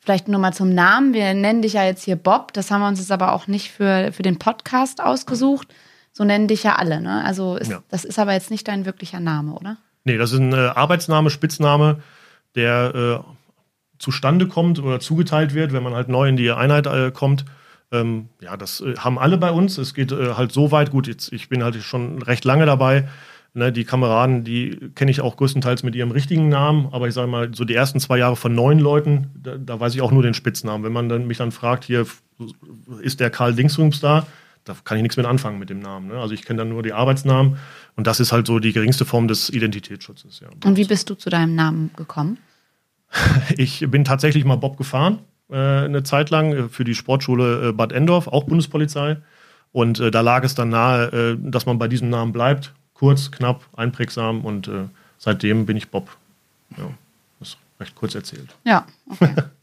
vielleicht 0.01 0.29
nur 0.29 0.41
mal 0.41 0.53
zum 0.53 0.75
Namen. 0.75 1.15
Wir 1.15 1.33
nennen 1.33 1.63
dich 1.63 1.75
ja 1.75 1.85
jetzt 1.85 2.05
hier 2.05 2.17
Bob. 2.17 2.53
Das 2.53 2.71
haben 2.71 2.83
wir 2.83 2.89
uns 2.89 2.99
jetzt 2.99 3.13
aber 3.13 3.33
auch 3.33 3.47
nicht 3.47 3.71
für, 3.71 4.13
für 4.13 4.23
den 4.23 4.39
Podcast 4.39 5.03
ausgesucht. 5.03 5.69
So 6.17 6.25
nennen 6.25 6.47
dich 6.47 6.63
ja 6.63 6.77
alle. 6.77 7.01
Ne? 7.01 7.25
Also 7.25 7.57
ist, 7.57 7.71
ja. 7.71 7.83
das 7.91 8.05
ist 8.05 8.19
aber 8.19 8.33
jetzt 8.33 8.51
nicht 8.51 8.67
dein 8.69 8.87
wirklicher 8.87 9.21
Name, 9.21 9.53
oder? 9.53 9.77
Nee, 10.05 10.17
das 10.17 10.33
ist 10.33 10.39
ein 10.39 10.53
äh, 10.53 10.57
Arbeitsname, 10.57 11.29
Spitzname, 11.29 12.01
der 12.55 13.25
äh, 13.27 13.31
zustande 13.99 14.47
kommt 14.47 14.79
oder 14.79 15.01
zugeteilt 15.01 15.55
wird, 15.55 15.73
wenn 15.73 15.83
man 15.83 15.95
halt 15.95 16.09
neu 16.09 16.29
in 16.29 16.37
die 16.37 16.53
Einheit 16.53 16.87
äh, 16.87 17.11
kommt. 17.11 17.45
Ähm, 17.91 18.29
ja, 18.41 18.57
das 18.57 18.81
äh, 18.81 18.95
haben 18.97 19.19
alle 19.19 19.39
bei 19.39 19.51
uns. 19.51 19.77
Es 19.77 19.93
geht 19.93 20.13
äh, 20.13 20.35
halt 20.35 20.53
so 20.53 20.71
weit. 20.71 20.93
Gut, 20.93 21.09
jetzt, 21.09 21.33
ich 21.33 21.49
bin 21.49 21.65
halt 21.65 21.75
schon 21.83 22.23
recht 22.23 22.45
lange 22.45 22.65
dabei. 22.65 23.09
Ne, 23.57 23.73
die 23.73 23.85
Kameraden, 23.85 24.43
die 24.43 24.91
kenne 24.97 25.13
ich 25.13 25.21
auch 25.21 25.37
größtenteils 25.37 25.85
mit 25.85 25.95
ihrem 25.95 26.11
richtigen 26.11 26.49
Namen, 26.49 26.89
aber 26.91 27.07
ich 27.07 27.15
sage 27.15 27.29
mal, 27.29 27.55
so 27.55 27.65
die 27.65 27.75
ersten 27.75 28.01
zwei 28.01 28.19
Jahre 28.19 28.35
von 28.35 28.53
neun 28.53 28.81
Leuten, 28.81 29.31
da, 29.41 29.57
da, 29.57 29.79
weiß 29.79 29.95
ich 29.95 30.03
auch 30.03 30.11
nur 30.11 30.25
den 30.25 30.35
Spitznamen. 30.35 30.85
Wenn 30.85 30.93
man 30.93 31.09
dann, 31.09 31.29
mich 31.29 31.39
dann 31.39 31.53
fragt, 31.53 31.85
hier 31.85 32.05
ist 33.01 33.21
der 33.21 33.31
Karl 33.31 33.55
Dingsrums 33.55 34.01
da, 34.01 34.27
da 34.65 34.75
kann 34.85 34.97
ich 34.97 35.03
nichts 35.03 35.17
mit 35.17 35.27
anfangen 35.27 35.59
mit 35.59 35.71
dem 35.71 35.81
Namen. 35.81 36.09
Ne? 36.09 36.15
Also 36.15 36.35
ich 36.35 36.45
kenne 36.45 36.59
dann 36.59 36.71
nur 36.71 36.83
die 36.83 36.93
Arbeitsnamen 36.93 37.59
und 37.97 38.07
das 38.07 38.21
ist 38.21 38.33
halt 38.33 38.47
so 38.47 38.59
die 38.59 38.73
geringste 38.73 39.05
Form 39.05 39.29
des 39.29 39.51
Identitätsschutzes. 39.51 40.41
Ja. 40.41 40.49
Und 40.65 40.77
wie 40.77 40.85
bist 40.85 41.11
du 41.11 41.15
zu 41.15 41.31
deinem 41.31 41.55
Namen 41.55 41.91
gekommen? 41.97 42.39
ich 43.57 43.87
bin 43.91 44.05
tatsächlich 44.05 44.45
mal 44.45 44.57
Bob 44.57 44.77
gefahren, 44.77 45.19
äh, 45.51 45.57
eine 45.57 46.03
Zeit 46.03 46.31
lang 46.31 46.53
äh, 46.53 46.69
für 46.69 46.85
die 46.85 46.95
Sportschule 46.95 47.69
äh, 47.69 47.73
Bad 47.73 47.93
Endorf, 47.93 48.27
auch 48.29 48.45
Bundespolizei. 48.45 49.19
Und 49.73 50.01
äh, 50.01 50.11
da 50.11 50.21
lag 50.21 50.45
es 50.45 50.55
dann 50.55 50.71
nahe, 50.71 51.07
äh, 51.09 51.37
dass 51.39 51.67
man 51.67 51.79
bei 51.79 51.89
diesem 51.89 52.09
Namen 52.09 52.33
bleibt. 52.33 52.73
Kurz, 52.95 53.31
knapp, 53.31 53.65
einprägsam 53.77 54.45
und 54.45 54.69
äh, 54.69 54.85
seitdem 55.19 55.67
bin 55.67 55.77
ich 55.77 55.91
Bob. 55.91 56.17
Ja, 56.77 56.89
das 57.41 57.49
ist 57.51 57.59
recht 57.81 57.95
kurz 57.97 58.15
erzählt. 58.15 58.55
Ja, 58.65 58.87
okay. 59.11 59.35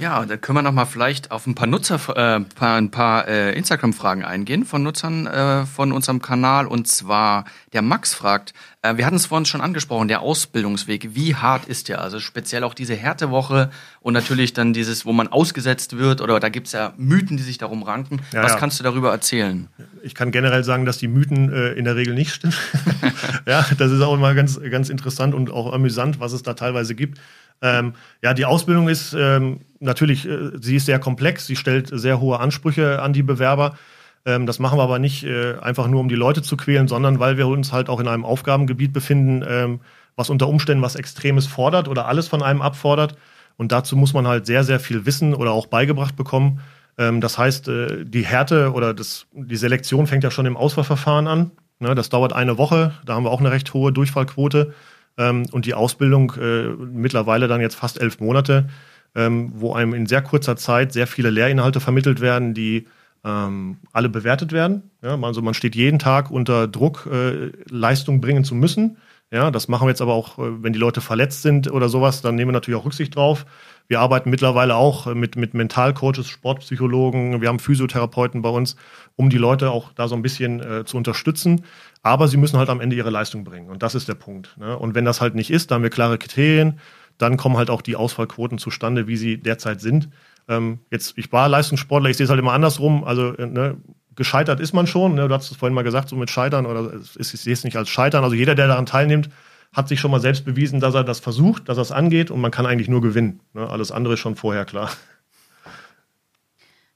Ja, 0.00 0.24
da 0.24 0.38
können 0.38 0.56
wir 0.56 0.62
noch 0.62 0.72
mal 0.72 0.86
vielleicht 0.86 1.30
auf 1.30 1.46
ein 1.46 1.54
paar 1.54 1.66
Nutzer, 1.66 1.96
äh, 2.16 2.40
paar, 2.40 2.76
ein 2.78 2.90
paar 2.90 3.28
äh, 3.28 3.52
Instagram-Fragen 3.52 4.24
eingehen 4.24 4.64
von 4.64 4.82
Nutzern 4.82 5.26
äh, 5.26 5.66
von 5.66 5.92
unserem 5.92 6.22
Kanal. 6.22 6.66
Und 6.66 6.88
zwar 6.88 7.44
der 7.74 7.82
Max 7.82 8.14
fragt, 8.14 8.54
äh, 8.80 8.96
wir 8.96 9.04
hatten 9.04 9.16
es 9.16 9.26
vorhin 9.26 9.44
schon 9.44 9.60
angesprochen, 9.60 10.08
der 10.08 10.22
Ausbildungsweg, 10.22 11.14
wie 11.14 11.34
hart 11.34 11.66
ist 11.66 11.90
der? 11.90 12.00
Also 12.00 12.18
speziell 12.18 12.64
auch 12.64 12.72
diese 12.72 12.96
Härtewoche 12.96 13.70
und 14.00 14.14
natürlich 14.14 14.54
dann 14.54 14.72
dieses, 14.72 15.04
wo 15.04 15.12
man 15.12 15.28
ausgesetzt 15.28 15.98
wird 15.98 16.22
oder 16.22 16.40
da 16.40 16.48
gibt's 16.48 16.72
ja 16.72 16.94
Mythen, 16.96 17.36
die 17.36 17.42
sich 17.42 17.58
darum 17.58 17.82
ranken. 17.82 18.22
Ja, 18.32 18.42
Was 18.42 18.52
ja. 18.52 18.58
kannst 18.58 18.80
du 18.80 18.84
darüber 18.84 19.10
erzählen? 19.10 19.68
Ich 20.02 20.14
kann 20.14 20.30
generell 20.30 20.64
sagen, 20.64 20.86
dass 20.86 20.96
die 20.96 21.08
Mythen 21.08 21.52
äh, 21.52 21.72
in 21.72 21.84
der 21.84 21.96
Regel 21.96 22.14
nicht 22.14 22.32
stimmen. 22.32 22.54
ja, 23.46 23.66
das 23.76 23.92
ist 23.92 24.00
auch 24.00 24.14
immer 24.14 24.34
ganz, 24.34 24.58
ganz 24.70 24.88
interessant 24.88 25.34
und 25.34 25.50
auch 25.50 25.74
amüsant, 25.74 26.20
was 26.20 26.32
es 26.32 26.42
da 26.42 26.54
teilweise 26.54 26.94
gibt. 26.94 27.20
Ähm, 27.62 27.94
ja, 28.22 28.34
die 28.34 28.44
Ausbildung 28.44 28.88
ist 28.88 29.14
ähm, 29.14 29.60
natürlich, 29.80 30.26
äh, 30.26 30.50
sie 30.60 30.76
ist 30.76 30.86
sehr 30.86 30.98
komplex, 30.98 31.46
sie 31.46 31.56
stellt 31.56 31.90
sehr 31.92 32.20
hohe 32.20 32.40
Ansprüche 32.40 33.02
an 33.02 33.12
die 33.12 33.22
Bewerber. 33.22 33.76
Ähm, 34.24 34.46
das 34.46 34.58
machen 34.58 34.78
wir 34.78 34.82
aber 34.82 34.98
nicht 34.98 35.24
äh, 35.24 35.58
einfach 35.60 35.86
nur, 35.88 36.00
um 36.00 36.08
die 36.08 36.14
Leute 36.14 36.42
zu 36.42 36.56
quälen, 36.56 36.88
sondern 36.88 37.18
weil 37.20 37.36
wir 37.36 37.46
uns 37.46 37.72
halt 37.72 37.88
auch 37.88 38.00
in 38.00 38.08
einem 38.08 38.24
Aufgabengebiet 38.24 38.92
befinden, 38.92 39.44
ähm, 39.46 39.80
was 40.16 40.30
unter 40.30 40.48
Umständen 40.48 40.82
was 40.82 40.96
Extremes 40.96 41.46
fordert 41.46 41.88
oder 41.88 42.06
alles 42.06 42.28
von 42.28 42.42
einem 42.42 42.62
abfordert. 42.62 43.16
Und 43.56 43.72
dazu 43.72 43.96
muss 43.96 44.14
man 44.14 44.26
halt 44.26 44.46
sehr, 44.46 44.64
sehr 44.64 44.80
viel 44.80 45.04
wissen 45.04 45.34
oder 45.34 45.52
auch 45.52 45.66
beigebracht 45.66 46.16
bekommen. 46.16 46.60
Ähm, 46.98 47.20
das 47.20 47.38
heißt, 47.38 47.68
äh, 47.68 48.04
die 48.04 48.24
Härte 48.24 48.72
oder 48.72 48.94
das, 48.94 49.26
die 49.32 49.56
Selektion 49.56 50.06
fängt 50.06 50.24
ja 50.24 50.30
schon 50.30 50.46
im 50.46 50.56
Auswahlverfahren 50.56 51.26
an. 51.26 51.50
Ne, 51.78 51.94
das 51.94 52.10
dauert 52.10 52.34
eine 52.34 52.58
Woche, 52.58 52.92
da 53.06 53.14
haben 53.14 53.24
wir 53.24 53.30
auch 53.30 53.40
eine 53.40 53.50
recht 53.50 53.72
hohe 53.72 53.90
Durchfallquote. 53.90 54.74
Ähm, 55.20 55.46
und 55.52 55.66
die 55.66 55.74
Ausbildung 55.74 56.32
äh, 56.40 56.68
mittlerweile 56.68 57.46
dann 57.46 57.60
jetzt 57.60 57.76
fast 57.76 58.00
elf 58.00 58.20
Monate, 58.20 58.68
ähm, 59.14 59.52
wo 59.54 59.74
einem 59.74 59.92
in 59.92 60.06
sehr 60.06 60.22
kurzer 60.22 60.56
Zeit 60.56 60.92
sehr 60.92 61.06
viele 61.06 61.30
Lehrinhalte 61.30 61.80
vermittelt 61.80 62.20
werden, 62.20 62.54
die 62.54 62.86
ähm, 63.22 63.76
alle 63.92 64.08
bewertet 64.08 64.52
werden. 64.52 64.90
Ja, 65.02 65.20
also 65.20 65.42
man 65.42 65.52
steht 65.52 65.76
jeden 65.76 65.98
Tag 65.98 66.30
unter 66.30 66.66
Druck, 66.66 67.06
äh, 67.12 67.52
Leistung 67.68 68.22
bringen 68.22 68.44
zu 68.44 68.54
müssen. 68.54 68.96
Ja, 69.30 69.50
das 69.50 69.68
machen 69.68 69.86
wir 69.86 69.90
jetzt 69.90 70.00
aber 70.00 70.14
auch, 70.14 70.38
äh, 70.38 70.62
wenn 70.62 70.72
die 70.72 70.78
Leute 70.78 71.02
verletzt 71.02 71.42
sind 71.42 71.70
oder 71.70 71.90
sowas, 71.90 72.22
dann 72.22 72.34
nehmen 72.34 72.48
wir 72.48 72.54
natürlich 72.54 72.80
auch 72.80 72.86
Rücksicht 72.86 73.14
drauf. 73.14 73.44
Wir 73.88 74.00
arbeiten 74.00 74.30
mittlerweile 74.30 74.76
auch 74.76 75.12
mit, 75.14 75.36
mit 75.36 75.52
Mentalcoaches, 75.52 76.28
Sportpsychologen, 76.28 77.40
wir 77.40 77.48
haben 77.48 77.58
Physiotherapeuten 77.58 78.40
bei 78.40 78.48
uns, 78.48 78.76
um 79.16 79.30
die 79.30 79.38
Leute 79.38 79.70
auch 79.70 79.92
da 79.92 80.08
so 80.08 80.14
ein 80.14 80.22
bisschen 80.22 80.60
äh, 80.60 80.84
zu 80.84 80.96
unterstützen. 80.96 81.64
Aber 82.02 82.28
sie 82.28 82.36
müssen 82.36 82.58
halt 82.58 82.70
am 82.70 82.80
Ende 82.80 82.96
ihre 82.96 83.10
Leistung 83.10 83.44
bringen. 83.44 83.68
Und 83.68 83.82
das 83.82 83.94
ist 83.94 84.08
der 84.08 84.14
Punkt. 84.14 84.56
Ne? 84.58 84.76
Und 84.76 84.94
wenn 84.94 85.04
das 85.04 85.20
halt 85.20 85.34
nicht 85.34 85.50
ist, 85.50 85.70
dann 85.70 85.76
haben 85.76 85.82
wir 85.82 85.90
klare 85.90 86.18
Kriterien. 86.18 86.78
Dann 87.18 87.36
kommen 87.36 87.58
halt 87.58 87.68
auch 87.68 87.82
die 87.82 87.96
Ausfallquoten 87.96 88.58
zustande, 88.58 89.06
wie 89.06 89.16
sie 89.16 89.36
derzeit 89.36 89.80
sind. 89.80 90.08
Ähm, 90.48 90.78
jetzt, 90.90 91.12
ich 91.16 91.30
war 91.32 91.48
Leistungssportler, 91.48 92.08
ich 92.08 92.16
sehe 92.16 92.24
es 92.24 92.30
halt 92.30 92.40
immer 92.40 92.52
andersrum. 92.52 93.04
Also, 93.04 93.34
äh, 93.36 93.46
ne, 93.46 93.76
gescheitert 94.16 94.60
ist 94.60 94.72
man 94.72 94.86
schon. 94.86 95.14
Ne? 95.14 95.28
Du 95.28 95.34
hast 95.34 95.50
es 95.50 95.56
vorhin 95.56 95.74
mal 95.74 95.82
gesagt, 95.82 96.08
so 96.08 96.16
mit 96.16 96.30
Scheitern 96.30 96.66
oder 96.66 96.92
ich 97.18 97.28
sehe 97.28 97.52
es 97.52 97.64
nicht 97.64 97.76
als 97.76 97.88
Scheitern. 97.88 98.24
Also 98.24 98.34
jeder, 98.34 98.54
der 98.54 98.68
daran 98.68 98.86
teilnimmt, 98.86 99.28
hat 99.72 99.88
sich 99.88 100.00
schon 100.00 100.10
mal 100.10 100.20
selbst 100.20 100.44
bewiesen, 100.44 100.80
dass 100.80 100.94
er 100.94 101.04
das 101.04 101.20
versucht, 101.20 101.68
dass 101.68 101.78
er 101.78 101.82
es 101.82 101.92
angeht 101.92 102.30
und 102.30 102.40
man 102.40 102.50
kann 102.50 102.66
eigentlich 102.66 102.88
nur 102.88 103.00
gewinnen. 103.00 103.40
Ne? 103.54 103.68
Alles 103.68 103.92
andere 103.92 104.14
ist 104.14 104.20
schon 104.20 104.36
vorher 104.36 104.64
klar. 104.64 104.90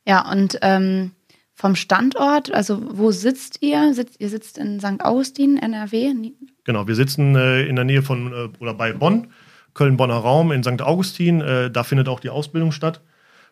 Ja, 0.07 0.31
und 0.31 0.59
ähm, 0.61 1.13
vom 1.55 1.77
Standort, 1.77 2.53
also 2.53 2.83
wo 2.99 3.13
sitzt 3.13 3.63
ihr? 3.63 3.95
Sitzt, 3.95 4.21
ihr 4.21 4.29
sitzt 4.29 4.59
in 4.59 4.81
St. 4.81 5.01
Augustin, 5.01 5.57
NRW? 5.57 6.13
Genau, 6.65 6.89
wir 6.89 6.97
sitzen 6.97 7.37
äh, 7.37 7.63
in 7.63 7.77
der 7.77 7.85
Nähe 7.85 8.03
von 8.03 8.33
äh, 8.33 8.49
oder 8.59 8.75
bei 8.75 8.93
Bonn, 8.93 9.29
Köln-Bonner 9.73 10.17
Raum 10.17 10.51
in 10.51 10.65
St. 10.65 10.83
Augustin. 10.83 11.41
Äh, 11.41 11.71
da 11.71 11.85
findet 11.85 12.09
auch 12.09 12.19
die 12.19 12.31
Ausbildung 12.31 12.73
statt. 12.73 13.01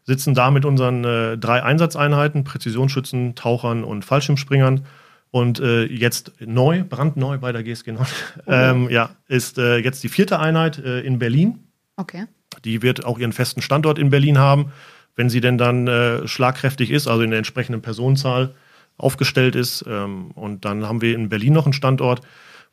Sitzen 0.03 0.35
da 0.35 0.51
mit 0.51 0.65
unseren 0.65 1.05
äh, 1.05 1.39
drei 1.39 1.63
Einsatzeinheiten, 1.63 2.43
Präzisionsschützen, 2.43 3.37
Tauchern 3.37 3.85
und 3.85 4.05
Fallschirmspringern. 4.05 4.85
Und 5.31 5.61
äh, 5.61 5.85
jetzt 5.85 6.33
neu, 6.41 6.83
brandneu 6.83 7.39
bei 7.39 7.53
der 7.53 7.63
GSG 7.63 7.93
Nord, 7.93 8.09
oh. 8.47 8.51
ähm, 8.51 8.91
ja, 8.91 9.11
ist 9.29 9.59
äh, 9.59 9.79
jetzt 9.79 10.03
die 10.03 10.09
vierte 10.09 10.41
Einheit 10.41 10.77
in 10.77 11.19
Berlin. 11.21 11.61
Okay. 11.97 12.27
Die 12.65 12.83
wird 12.83 13.05
auch 13.05 13.19
ihren 13.19 13.33
festen 13.33 13.63
Standort 13.63 13.99
in 13.99 14.11
Berlin 14.11 14.39
haben 14.39 14.73
wenn 15.17 15.31
sie 15.31 15.41
denn 15.41 15.59
dann 15.59 15.87
äh, 15.87 16.27
schlagkräftig 16.27 16.91
ist, 16.91 17.09
also 17.09 17.23
in 17.23 17.31
der 17.31 17.39
entsprechenden 17.39 17.83
Personenzahl 17.83 18.55
aufgestellt 18.97 19.57
ist. 19.57 19.85
Ähm, 19.89 20.31
und 20.33 20.65
dann 20.65 20.87
haben 20.87 21.03
wir 21.03 21.15
in 21.15 21.29
Berlin 21.29 21.53
noch 21.53 21.67
einen 21.67 21.73
Standort, 21.73 22.21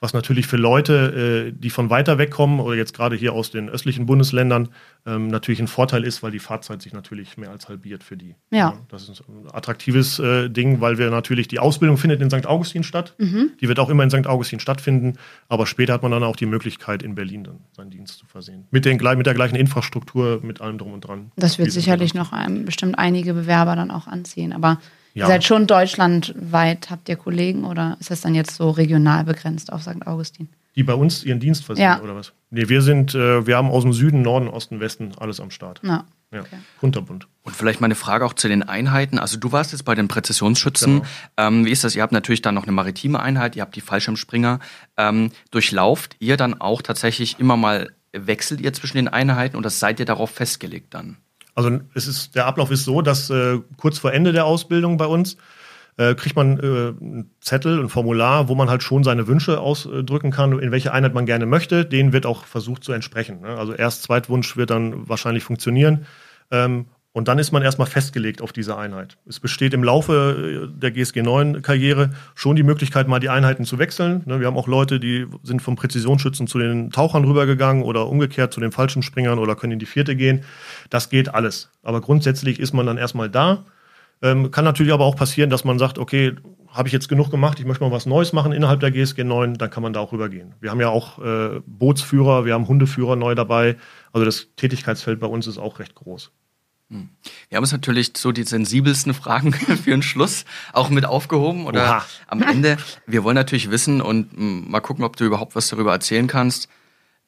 was 0.01 0.13
natürlich 0.13 0.47
für 0.47 0.55
Leute, 0.55 1.49
äh, 1.49 1.51
die 1.51 1.69
von 1.69 1.89
weiter 1.89 2.17
weg 2.17 2.31
kommen 2.31 2.59
oder 2.59 2.75
jetzt 2.75 2.93
gerade 2.93 3.15
hier 3.15 3.33
aus 3.33 3.51
den 3.51 3.69
östlichen 3.69 4.05
Bundesländern, 4.05 4.69
ähm, 5.05 5.27
natürlich 5.27 5.59
ein 5.59 5.67
Vorteil 5.67 6.05
ist, 6.05 6.23
weil 6.23 6.31
die 6.31 6.39
Fahrzeit 6.39 6.81
sich 6.81 6.93
natürlich 6.93 7.37
mehr 7.37 7.51
als 7.51 7.67
halbiert 7.67 8.03
für 8.03 8.15
die. 8.15 8.35
Ja. 8.49 8.77
Das 8.87 9.09
ist 9.09 9.21
ein 9.27 9.51
attraktives 9.51 10.19
äh, 10.19 10.49
Ding, 10.49 10.79
weil 10.79 10.97
wir 10.97 11.09
natürlich 11.09 11.49
die 11.49 11.59
Ausbildung 11.59 11.97
findet 11.97 12.21
in 12.21 12.29
St. 12.29 12.47
Augustin 12.47 12.83
statt. 12.83 13.13
Mhm. 13.17 13.51
Die 13.59 13.67
wird 13.67 13.79
auch 13.79 13.89
immer 13.89 14.03
in 14.03 14.09
St. 14.09 14.25
Augustin 14.25 14.61
stattfinden, 14.61 15.17
aber 15.49 15.65
später 15.65 15.93
hat 15.93 16.01
man 16.03 16.11
dann 16.11 16.23
auch 16.23 16.37
die 16.37 16.45
Möglichkeit, 16.45 17.03
in 17.03 17.15
Berlin 17.15 17.43
dann 17.43 17.59
seinen 17.75 17.91
Dienst 17.91 18.19
zu 18.19 18.25
versehen. 18.25 18.67
Mit, 18.71 18.85
den, 18.85 18.97
mit 18.97 19.25
der 19.25 19.33
gleichen 19.33 19.55
Infrastruktur, 19.55 20.39
mit 20.41 20.61
allem 20.61 20.77
drum 20.77 20.93
und 20.93 21.01
dran. 21.01 21.31
Das 21.35 21.59
wird 21.59 21.71
sicherlich 21.71 22.13
noch 22.13 22.31
ein, 22.31 22.63
bestimmt 22.63 22.97
einige 22.97 23.33
Bewerber 23.33 23.75
dann 23.75 23.91
auch 23.91 24.07
anziehen, 24.07 24.53
aber 24.53 24.79
ja. 25.13 25.25
Ihr 25.25 25.27
seid 25.27 25.43
schon 25.43 25.67
deutschlandweit, 25.67 26.89
habt 26.89 27.09
ihr 27.09 27.15
Kollegen 27.15 27.65
oder 27.65 27.97
ist 27.99 28.11
das 28.11 28.21
dann 28.21 28.35
jetzt 28.35 28.55
so 28.55 28.69
regional 28.69 29.23
begrenzt 29.23 29.73
auf 29.73 29.81
St. 29.81 30.05
Augustin? 30.05 30.49
Die 30.75 30.83
bei 30.83 30.93
uns 30.93 31.23
ihren 31.23 31.39
Dienst 31.39 31.65
versehen 31.65 31.83
ja. 31.83 32.01
oder 32.01 32.15
was? 32.15 32.33
Nee, 32.51 32.69
wir 32.69 32.81
sind, 32.81 33.15
äh, 33.15 33.45
wir 33.45 33.57
haben 33.57 33.69
aus 33.69 33.83
dem 33.83 33.93
Süden, 33.93 34.21
Norden, 34.21 34.47
Osten, 34.47 34.79
Westen 34.79 35.11
alles 35.17 35.39
am 35.39 35.51
Start. 35.51 35.81
Ja. 35.83 36.05
Ja, 36.31 36.41
okay. 36.41 36.57
kunterbunt. 36.79 37.27
Und 37.41 37.55
vielleicht 37.55 37.81
mal 37.81 37.85
eine 37.85 37.95
Frage 37.95 38.23
auch 38.23 38.33
zu 38.33 38.47
den 38.47 38.61
Einheiten. 38.61 39.17
Also 39.17 39.37
du 39.37 39.51
warst 39.51 39.71
jetzt 39.71 39.83
bei 39.83 39.95
den 39.95 40.07
Präzisionsschützen. 40.07 40.97
Genau. 40.97 41.07
Ähm, 41.37 41.65
wie 41.65 41.71
ist 41.71 41.83
das? 41.83 41.95
Ihr 41.95 42.03
habt 42.03 42.13
natürlich 42.13 42.43
dann 42.43 42.53
noch 42.53 42.63
eine 42.63 42.71
maritime 42.71 43.19
Einheit, 43.19 43.55
ihr 43.55 43.63
habt 43.63 43.75
die 43.75 43.81
Fallschirmspringer. 43.81 44.59
Ähm, 44.95 45.31
durchlauft 45.49 46.17
ihr 46.19 46.37
dann 46.37 46.61
auch 46.61 46.83
tatsächlich 46.83 47.39
immer 47.39 47.57
mal, 47.57 47.89
wechselt 48.13 48.61
ihr 48.61 48.73
zwischen 48.73 48.97
den 48.97 49.07
Einheiten 49.07 49.55
oder 49.55 49.71
seid 49.71 49.99
ihr 49.99 50.05
darauf 50.05 50.29
festgelegt 50.29 50.93
dann? 50.93 51.17
Also 51.55 51.79
es 51.93 52.07
ist, 52.07 52.35
der 52.35 52.45
Ablauf 52.45 52.71
ist 52.71 52.85
so, 52.85 53.01
dass 53.01 53.29
äh, 53.29 53.59
kurz 53.77 53.99
vor 53.99 54.13
Ende 54.13 54.31
der 54.31 54.45
Ausbildung 54.45 54.97
bei 54.97 55.05
uns 55.05 55.37
äh, 55.97 56.15
kriegt 56.15 56.35
man 56.35 56.57
äh, 56.59 56.63
einen 56.63 57.31
Zettel, 57.41 57.79
ein 57.79 57.89
Formular, 57.89 58.47
wo 58.47 58.55
man 58.55 58.69
halt 58.69 58.83
schon 58.83 59.03
seine 59.03 59.27
Wünsche 59.27 59.59
ausdrücken 59.59 60.31
kann, 60.31 60.57
in 60.59 60.71
welche 60.71 60.93
Einheit 60.93 61.13
man 61.13 61.25
gerne 61.25 61.45
möchte. 61.45 61.85
Den 61.85 62.13
wird 62.13 62.25
auch 62.25 62.45
versucht 62.45 62.83
zu 62.83 62.93
entsprechen. 62.93 63.41
Ne? 63.41 63.49
Also 63.49 63.73
erst 63.73 64.03
Zweitwunsch 64.03 64.55
wird 64.55 64.69
dann 64.69 65.09
wahrscheinlich 65.09 65.43
funktionieren. 65.43 66.05
Ähm, 66.51 66.85
und 67.11 67.27
dann 67.27 67.39
ist 67.39 67.51
man 67.51 67.63
erstmal 67.63 67.87
festgelegt 67.87 68.41
auf 68.41 68.53
diese 68.53 68.77
Einheit. 68.77 69.17
Es 69.27 69.39
besteht 69.39 69.73
im 69.73 69.83
Laufe 69.83 70.69
äh, 70.71 70.79
der 70.79 70.91
GSG 70.91 71.21
9-Karriere 71.21 72.11
schon 72.35 72.55
die 72.55 72.63
Möglichkeit, 72.63 73.07
mal 73.07 73.19
die 73.19 73.29
Einheiten 73.29 73.65
zu 73.65 73.79
wechseln. 73.79 74.21
Ne? 74.25 74.39
Wir 74.39 74.47
haben 74.47 74.57
auch 74.57 74.67
Leute, 74.67 74.99
die 74.99 75.25
sind 75.43 75.61
vom 75.61 75.75
Präzisionsschützen 75.75 76.47
zu 76.47 76.59
den 76.59 76.91
Tauchern 76.91 77.25
rübergegangen 77.25 77.83
oder 77.83 78.07
umgekehrt 78.07 78.53
zu 78.53 78.59
den 78.59 78.71
Fallschirmspringern 78.71 79.39
oder 79.39 79.55
können 79.55 79.73
in 79.73 79.79
die 79.79 79.85
vierte 79.85 80.15
gehen. 80.15 80.43
Das 80.89 81.09
geht 81.09 81.33
alles. 81.33 81.71
Aber 81.83 82.01
grundsätzlich 82.01 82.59
ist 82.59 82.73
man 82.73 82.85
dann 82.85 82.97
erstmal 82.97 83.29
da 83.29 83.65
ähm, 84.21 84.51
kann 84.51 84.65
natürlich 84.65 84.91
aber 84.93 85.05
auch 85.05 85.15
passieren, 85.15 85.49
dass 85.49 85.63
man 85.63 85.79
sagt, 85.79 85.97
okay, 85.97 86.35
habe 86.67 86.87
ich 86.87 86.93
jetzt 86.93 87.09
genug 87.09 87.31
gemacht, 87.31 87.59
ich 87.59 87.65
möchte 87.65 87.83
mal 87.83 87.91
was 87.91 88.05
Neues 88.05 88.33
machen 88.33 88.51
innerhalb 88.51 88.79
der 88.79 88.91
GSG 88.91 89.23
9, 89.23 89.55
dann 89.55 89.69
kann 89.69 89.81
man 89.81 89.93
da 89.93 90.01
auch 90.01 90.11
rübergehen. 90.11 90.53
Wir 90.59 90.69
haben 90.69 90.79
ja 90.79 90.89
auch 90.89 91.19
äh, 91.19 91.61
Bootsführer, 91.65 92.45
wir 92.45 92.53
haben 92.53 92.67
Hundeführer 92.67 93.15
neu 93.15 93.33
dabei. 93.33 93.77
Also 94.11 94.25
das 94.25 94.49
Tätigkeitsfeld 94.55 95.19
bei 95.19 95.27
uns 95.27 95.47
ist 95.47 95.57
auch 95.57 95.79
recht 95.79 95.95
groß. 95.95 96.31
Hm. 96.89 97.09
Wir 97.49 97.55
haben 97.55 97.63
uns 97.63 97.71
natürlich 97.71 98.13
so 98.17 98.31
die 98.31 98.43
sensibelsten 98.43 99.13
Fragen 99.13 99.53
für 99.53 99.91
den 99.91 100.01
Schluss 100.01 100.45
auch 100.73 100.89
mit 100.89 101.05
aufgehoben 101.05 101.65
oder 101.65 101.83
Oha. 101.83 102.05
am 102.27 102.41
Ende. 102.41 102.77
Wir 103.05 103.23
wollen 103.23 103.35
natürlich 103.35 103.69
wissen 103.69 104.01
und 104.01 104.31
hm, 104.31 104.69
mal 104.69 104.81
gucken, 104.81 105.03
ob 105.03 105.15
du 105.15 105.25
überhaupt 105.25 105.55
was 105.55 105.67
darüber 105.69 105.91
erzählen 105.91 106.27
kannst. 106.27 106.67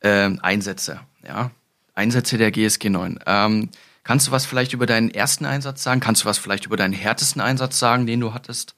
Ähm, 0.01 0.39
Einsätze, 0.41 1.01
ja. 1.27 1.51
Einsätze 1.93 2.37
der 2.37 2.51
GSG 2.51 2.89
9. 2.89 3.19
Ähm, 3.25 3.69
Kannst 4.03 4.27
du 4.27 4.31
was 4.31 4.45
vielleicht 4.45 4.73
über 4.73 4.85
deinen 4.85 5.11
ersten 5.11 5.45
Einsatz 5.45 5.83
sagen? 5.83 5.99
Kannst 5.99 6.23
du 6.23 6.25
was 6.25 6.37
vielleicht 6.37 6.65
über 6.65 6.75
deinen 6.75 6.93
härtesten 6.93 7.41
Einsatz 7.41 7.77
sagen, 7.77 8.07
den 8.07 8.19
du 8.19 8.33
hattest? 8.33 8.75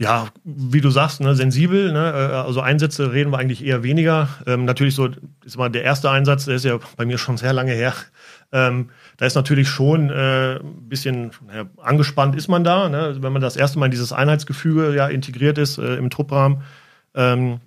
Ja, 0.00 0.28
wie 0.44 0.80
du 0.80 0.88
sagst, 0.88 1.20
ne, 1.20 1.34
sensibel. 1.34 1.92
Ne, 1.92 1.98
äh, 1.98 2.34
also 2.34 2.62
Einsätze 2.62 3.12
reden 3.12 3.32
wir 3.32 3.38
eigentlich 3.38 3.62
eher 3.62 3.82
weniger. 3.82 4.30
Ähm, 4.46 4.64
natürlich 4.64 4.94
so, 4.94 5.10
ist 5.44 5.58
mal 5.58 5.68
der 5.68 5.82
erste 5.82 6.10
Einsatz, 6.10 6.46
der 6.46 6.54
ist 6.54 6.64
ja 6.64 6.78
bei 6.96 7.04
mir 7.04 7.18
schon 7.18 7.36
sehr 7.36 7.52
lange 7.52 7.72
her. 7.72 7.92
Ähm, 8.50 8.88
da 9.18 9.26
ist 9.26 9.34
natürlich 9.34 9.68
schon 9.68 10.08
äh, 10.08 10.54
ein 10.54 10.88
bisschen 10.88 11.32
ja, 11.54 11.66
angespannt 11.76 12.34
ist 12.34 12.48
man 12.48 12.64
da, 12.64 12.88
ne, 12.88 13.18
wenn 13.20 13.32
man 13.32 13.42
das 13.42 13.56
erste 13.56 13.78
Mal 13.78 13.84
in 13.86 13.90
dieses 13.90 14.10
Einheitsgefüge 14.10 14.94
ja 14.96 15.06
integriert 15.06 15.58
ist 15.58 15.76
äh, 15.76 15.96
im 15.96 16.08
Trupprahmen. 16.08 16.62
Ähm, 17.14 17.60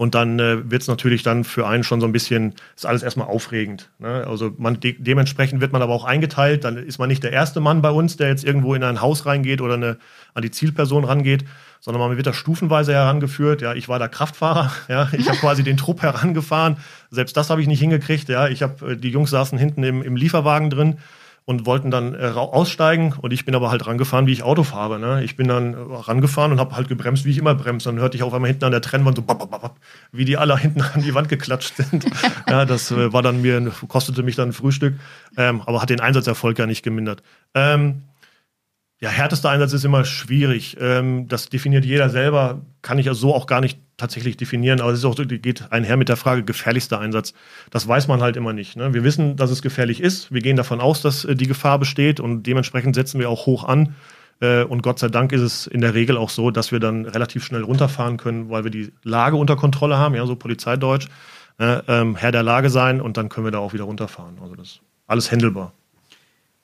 und 0.00 0.14
dann 0.14 0.38
äh, 0.38 0.70
wird 0.70 0.80
es 0.80 0.88
natürlich 0.88 1.22
dann 1.22 1.44
für 1.44 1.66
einen 1.66 1.84
schon 1.84 2.00
so 2.00 2.06
ein 2.06 2.12
bisschen, 2.12 2.54
ist 2.74 2.86
alles 2.86 3.02
erstmal 3.02 3.26
aufregend. 3.26 3.90
Ne? 3.98 4.26
Also 4.26 4.50
man, 4.56 4.80
de 4.80 4.96
dementsprechend 4.98 5.60
wird 5.60 5.74
man 5.74 5.82
aber 5.82 5.92
auch 5.92 6.04
eingeteilt. 6.06 6.64
Dann 6.64 6.78
ist 6.78 6.98
man 6.98 7.08
nicht 7.08 7.22
der 7.22 7.32
erste 7.32 7.60
Mann 7.60 7.82
bei 7.82 7.90
uns, 7.90 8.16
der 8.16 8.28
jetzt 8.28 8.42
irgendwo 8.42 8.74
in 8.74 8.82
ein 8.82 9.02
Haus 9.02 9.26
reingeht 9.26 9.60
oder 9.60 9.74
eine, 9.74 9.98
an 10.32 10.40
die 10.40 10.50
Zielperson 10.50 11.04
rangeht, 11.04 11.44
sondern 11.80 12.00
man 12.00 12.16
wird 12.16 12.26
da 12.26 12.32
stufenweise 12.32 12.94
herangeführt. 12.94 13.60
Ja, 13.60 13.74
ich 13.74 13.90
war 13.90 13.98
da 13.98 14.08
Kraftfahrer. 14.08 14.72
Ja, 14.88 15.10
ich 15.12 15.28
habe 15.28 15.36
quasi 15.36 15.62
den 15.64 15.76
Trupp 15.76 16.00
herangefahren. 16.00 16.78
Selbst 17.10 17.36
das 17.36 17.50
habe 17.50 17.60
ich 17.60 17.68
nicht 17.68 17.80
hingekriegt. 17.80 18.30
Ja, 18.30 18.48
ich 18.48 18.62
habe 18.62 18.92
äh, 18.92 18.96
die 18.96 19.10
Jungs 19.10 19.28
saßen 19.28 19.58
hinten 19.58 19.82
im, 19.82 20.02
im 20.02 20.16
Lieferwagen 20.16 20.70
drin 20.70 20.96
und 21.50 21.66
wollten 21.66 21.90
dann 21.90 22.14
äh, 22.14 22.28
aussteigen 22.28 23.12
und 23.20 23.32
ich 23.32 23.44
bin 23.44 23.56
aber 23.56 23.72
halt 23.72 23.84
rangefahren, 23.84 24.28
wie 24.28 24.32
ich 24.32 24.44
Auto 24.44 24.62
fahre. 24.62 25.00
Ne? 25.00 25.24
Ich 25.24 25.34
bin 25.34 25.48
dann 25.48 25.74
äh, 25.74 25.76
rangefahren 25.78 26.52
und 26.52 26.60
habe 26.60 26.76
halt 26.76 26.86
gebremst, 26.86 27.24
wie 27.24 27.30
ich 27.30 27.38
immer 27.38 27.56
bremse. 27.56 27.88
Dann 27.88 27.98
hörte 27.98 28.16
ich 28.16 28.22
auf 28.22 28.32
einmal 28.32 28.50
hinten 28.50 28.66
an 28.66 28.70
der 28.70 28.80
Trennwand 28.80 29.16
so, 29.16 29.22
bap, 29.22 29.40
bap, 29.40 29.50
bap, 29.50 29.76
wie 30.12 30.24
die 30.24 30.36
alle 30.36 30.56
hinten 30.58 30.80
an 30.80 31.02
die 31.02 31.12
Wand 31.12 31.28
geklatscht 31.28 31.74
sind. 31.74 32.06
ja, 32.48 32.64
das 32.64 32.92
äh, 32.92 33.12
war 33.12 33.22
dann 33.22 33.42
mir, 33.42 33.72
kostete 33.88 34.22
mich 34.22 34.36
dann 34.36 34.50
ein 34.50 34.52
Frühstück, 34.52 34.94
ähm, 35.36 35.60
aber 35.66 35.82
hat 35.82 35.90
den 35.90 35.98
Einsatzerfolg 35.98 36.56
ja 36.56 36.66
nicht 36.66 36.84
gemindert. 36.84 37.24
Ähm, 37.54 38.02
ja, 39.00 39.08
härtester 39.08 39.48
Einsatz 39.48 39.72
ist 39.72 39.84
immer 39.84 40.04
schwierig. 40.04 40.76
Ähm, 40.78 41.26
das 41.26 41.48
definiert 41.48 41.86
jeder 41.86 42.10
selber, 42.10 42.60
kann 42.82 42.98
ich 42.98 43.06
ja 43.06 43.14
so 43.14 43.34
auch 43.34 43.46
gar 43.46 43.62
nicht 43.62 43.78
tatsächlich 43.96 44.36
definieren, 44.36 44.80
aber 44.80 44.92
es 44.92 44.98
ist 44.98 45.04
auch, 45.06 45.16
geht 45.16 45.72
einher 45.72 45.96
mit 45.96 46.08
der 46.08 46.16
Frage 46.16 46.42
gefährlichster 46.42 47.00
Einsatz. 47.00 47.32
Das 47.70 47.88
weiß 47.88 48.08
man 48.08 48.20
halt 48.20 48.36
immer 48.36 48.52
nicht. 48.52 48.76
Ne? 48.76 48.92
Wir 48.92 49.02
wissen, 49.02 49.36
dass 49.36 49.50
es 49.50 49.62
gefährlich 49.62 50.00
ist. 50.00 50.32
Wir 50.32 50.42
gehen 50.42 50.56
davon 50.56 50.80
aus, 50.80 51.00
dass 51.00 51.24
äh, 51.24 51.34
die 51.34 51.46
Gefahr 51.46 51.78
besteht 51.78 52.20
und 52.20 52.42
dementsprechend 52.42 52.94
setzen 52.94 53.18
wir 53.18 53.30
auch 53.30 53.46
hoch 53.46 53.64
an. 53.64 53.94
Äh, 54.40 54.64
und 54.64 54.82
Gott 54.82 54.98
sei 54.98 55.08
Dank 55.08 55.32
ist 55.32 55.40
es 55.40 55.66
in 55.66 55.80
der 55.80 55.94
Regel 55.94 56.18
auch 56.18 56.30
so, 56.30 56.50
dass 56.50 56.70
wir 56.70 56.80
dann 56.80 57.06
relativ 57.06 57.42
schnell 57.42 57.62
runterfahren 57.62 58.18
können, 58.18 58.50
weil 58.50 58.64
wir 58.64 58.70
die 58.70 58.92
Lage 59.02 59.36
unter 59.36 59.56
Kontrolle 59.56 59.96
haben, 59.96 60.14
ja, 60.14 60.26
so 60.26 60.36
Polizeideutsch, 60.36 61.08
äh, 61.58 61.80
ähm, 61.88 62.16
Herr 62.16 62.32
der 62.32 62.42
Lage 62.42 62.68
sein 62.68 63.00
und 63.00 63.16
dann 63.16 63.30
können 63.30 63.46
wir 63.46 63.50
da 63.50 63.58
auch 63.58 63.72
wieder 63.72 63.84
runterfahren. 63.84 64.36
Also 64.42 64.56
das 64.56 64.66
ist 64.66 64.80
alles 65.06 65.30
händelbar. 65.30 65.72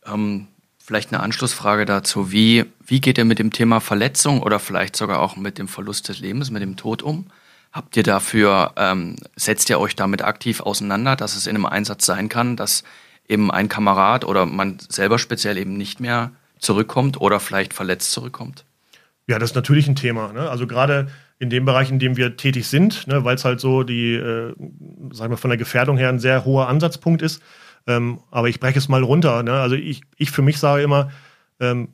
Ähm 0.06 0.48
Vielleicht 0.86 1.12
eine 1.12 1.20
Anschlussfrage 1.20 1.84
dazu. 1.84 2.30
Wie, 2.30 2.64
wie 2.86 3.00
geht 3.00 3.18
ihr 3.18 3.24
mit 3.24 3.40
dem 3.40 3.50
Thema 3.50 3.80
Verletzung 3.80 4.40
oder 4.40 4.60
vielleicht 4.60 4.94
sogar 4.94 5.18
auch 5.18 5.34
mit 5.34 5.58
dem 5.58 5.66
Verlust 5.66 6.08
des 6.08 6.20
Lebens, 6.20 6.52
mit 6.52 6.62
dem 6.62 6.76
Tod 6.76 7.02
um? 7.02 7.26
Habt 7.72 7.96
ihr 7.96 8.04
dafür, 8.04 8.72
ähm, 8.76 9.16
setzt 9.34 9.68
ihr 9.68 9.80
euch 9.80 9.96
damit 9.96 10.22
aktiv 10.22 10.60
auseinander, 10.60 11.16
dass 11.16 11.34
es 11.34 11.48
in 11.48 11.56
einem 11.56 11.66
Einsatz 11.66 12.06
sein 12.06 12.28
kann, 12.28 12.54
dass 12.54 12.84
eben 13.28 13.50
ein 13.50 13.68
Kamerad 13.68 14.24
oder 14.24 14.46
man 14.46 14.78
selber 14.78 15.18
speziell 15.18 15.58
eben 15.58 15.76
nicht 15.76 15.98
mehr 15.98 16.30
zurückkommt 16.60 17.20
oder 17.20 17.40
vielleicht 17.40 17.74
verletzt 17.74 18.12
zurückkommt? 18.12 18.64
Ja, 19.26 19.40
das 19.40 19.50
ist 19.50 19.56
natürlich 19.56 19.88
ein 19.88 19.96
Thema. 19.96 20.32
Ne? 20.32 20.48
Also 20.48 20.68
gerade 20.68 21.08
in 21.40 21.50
dem 21.50 21.64
Bereich, 21.64 21.90
in 21.90 21.98
dem 21.98 22.16
wir 22.16 22.36
tätig 22.36 22.68
sind, 22.68 23.08
ne, 23.08 23.24
weil 23.24 23.34
es 23.34 23.44
halt 23.44 23.58
so 23.58 23.82
die, 23.82 24.14
äh, 24.14 24.54
sagen 25.10 25.32
wir 25.32 25.36
von 25.36 25.50
der 25.50 25.58
Gefährdung 25.58 25.96
her 25.96 26.10
ein 26.10 26.20
sehr 26.20 26.44
hoher 26.44 26.68
Ansatzpunkt 26.68 27.22
ist, 27.22 27.42
ähm, 27.86 28.20
aber 28.30 28.48
ich 28.48 28.60
breche 28.60 28.78
es 28.78 28.88
mal 28.88 29.02
runter. 29.02 29.42
Ne? 29.42 29.52
Also 29.52 29.76
ich, 29.76 30.02
ich 30.16 30.30
für 30.30 30.42
mich 30.42 30.58
sage 30.58 30.82
immer, 30.82 31.10
ähm, 31.60 31.88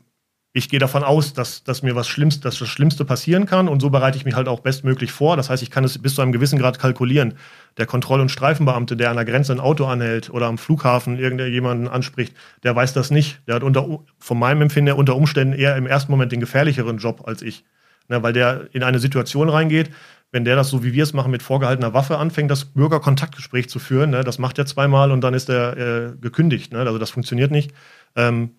ich 0.54 0.68
gehe 0.68 0.78
davon 0.78 1.02
aus, 1.02 1.32
dass, 1.32 1.64
dass 1.64 1.82
mir 1.82 1.96
was 1.96 2.08
Schlimmste, 2.08 2.42
dass 2.42 2.58
das 2.58 2.68
Schlimmste 2.68 3.06
passieren 3.06 3.46
kann 3.46 3.68
und 3.68 3.80
so 3.80 3.88
bereite 3.88 4.18
ich 4.18 4.26
mich 4.26 4.34
halt 4.34 4.48
auch 4.48 4.60
bestmöglich 4.60 5.10
vor. 5.10 5.36
Das 5.36 5.48
heißt, 5.48 5.62
ich 5.62 5.70
kann 5.70 5.82
es 5.82 5.96
bis 5.96 6.14
zu 6.14 6.20
einem 6.20 6.32
gewissen 6.32 6.58
Grad 6.58 6.78
kalkulieren. 6.78 7.34
Der 7.78 7.86
Kontroll- 7.86 8.20
und 8.20 8.30
Streifenbeamte, 8.30 8.96
der 8.96 9.10
an 9.10 9.16
der 9.16 9.24
Grenze 9.24 9.52
ein 9.52 9.60
Auto 9.60 9.86
anhält 9.86 10.28
oder 10.28 10.46
am 10.46 10.58
Flughafen 10.58 11.18
irgendjemanden 11.18 11.88
anspricht, 11.88 12.34
der 12.64 12.76
weiß 12.76 12.92
das 12.92 13.10
nicht. 13.10 13.40
Der 13.46 13.54
hat 13.54 13.62
unter, 13.62 14.00
von 14.18 14.38
meinem 14.38 14.60
Empfinden 14.60 14.92
unter 14.92 15.16
Umständen 15.16 15.54
eher 15.54 15.74
im 15.76 15.86
ersten 15.86 16.12
Moment 16.12 16.32
den 16.32 16.40
gefährlicheren 16.40 16.98
Job 16.98 17.22
als 17.26 17.40
ich. 17.40 17.64
Ne, 18.08 18.22
weil 18.22 18.34
der 18.34 18.68
in 18.72 18.82
eine 18.82 18.98
Situation 18.98 19.48
reingeht, 19.48 19.90
wenn 20.32 20.44
der 20.44 20.56
das 20.56 20.70
so 20.70 20.82
wie 20.82 20.94
wir 20.94 21.02
es 21.04 21.12
machen 21.12 21.30
mit 21.30 21.42
vorgehaltener 21.42 21.94
Waffe 21.94 22.18
anfängt, 22.18 22.50
das 22.50 22.64
Bürgerkontaktgespräch 22.64 23.68
zu 23.68 23.78
führen, 23.78 24.10
ne, 24.10 24.24
das 24.24 24.38
macht 24.38 24.58
er 24.58 24.66
zweimal 24.66 25.12
und 25.12 25.20
dann 25.20 25.34
ist 25.34 25.48
er 25.48 25.76
äh, 25.76 26.12
gekündigt. 26.20 26.72
Ne? 26.72 26.80
Also 26.80 26.98
das 26.98 27.10
funktioniert 27.10 27.50
nicht. 27.50 27.72
Ähm, 28.16 28.52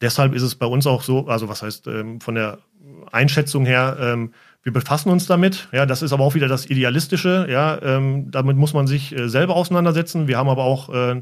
deshalb 0.00 0.32
ist 0.34 0.42
es 0.42 0.54
bei 0.54 0.66
uns 0.66 0.86
auch 0.86 1.02
so, 1.02 1.26
also 1.26 1.48
was 1.48 1.62
heißt 1.62 1.88
ähm, 1.88 2.20
von 2.20 2.36
der 2.36 2.58
Einschätzung 3.10 3.66
her, 3.66 3.96
ähm, 4.00 4.32
wir 4.62 4.72
befassen 4.72 5.10
uns 5.10 5.26
damit. 5.26 5.68
Ja, 5.72 5.86
das 5.86 6.02
ist 6.02 6.12
aber 6.12 6.22
auch 6.22 6.34
wieder 6.34 6.48
das 6.48 6.66
Idealistische. 6.66 7.46
Ja, 7.50 7.80
ähm, 7.82 8.30
damit 8.30 8.56
muss 8.56 8.74
man 8.74 8.86
sich 8.86 9.16
äh, 9.16 9.28
selber 9.28 9.56
auseinandersetzen. 9.56 10.28
Wir 10.28 10.36
haben 10.36 10.50
aber 10.50 10.64
auch 10.64 10.92
äh, 10.92 11.20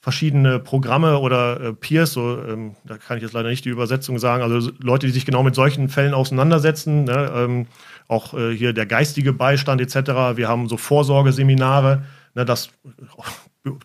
verschiedene 0.00 0.60
Programme 0.60 1.18
oder 1.18 1.60
äh, 1.60 1.72
Peers, 1.72 2.12
so, 2.12 2.40
ähm, 2.40 2.76
da 2.84 2.98
kann 2.98 3.16
ich 3.16 3.22
jetzt 3.22 3.32
leider 3.32 3.48
nicht 3.48 3.64
die 3.64 3.70
Übersetzung 3.70 4.18
sagen, 4.18 4.42
also 4.42 4.70
Leute, 4.78 5.06
die 5.06 5.12
sich 5.12 5.26
genau 5.26 5.42
mit 5.42 5.56
solchen 5.56 5.88
Fällen 5.88 6.14
auseinandersetzen, 6.14 7.04
ne, 7.04 7.32
ähm, 7.34 7.66
auch 8.08 8.34
äh, 8.34 8.54
hier 8.54 8.72
der 8.72 8.86
geistige 8.86 9.32
Beistand 9.32 9.80
etc. 9.80 10.36
Wir 10.36 10.48
haben 10.48 10.68
so 10.68 10.76
Vorsorgeseminare, 10.76 12.04
ne, 12.34 12.44
das 12.44 12.70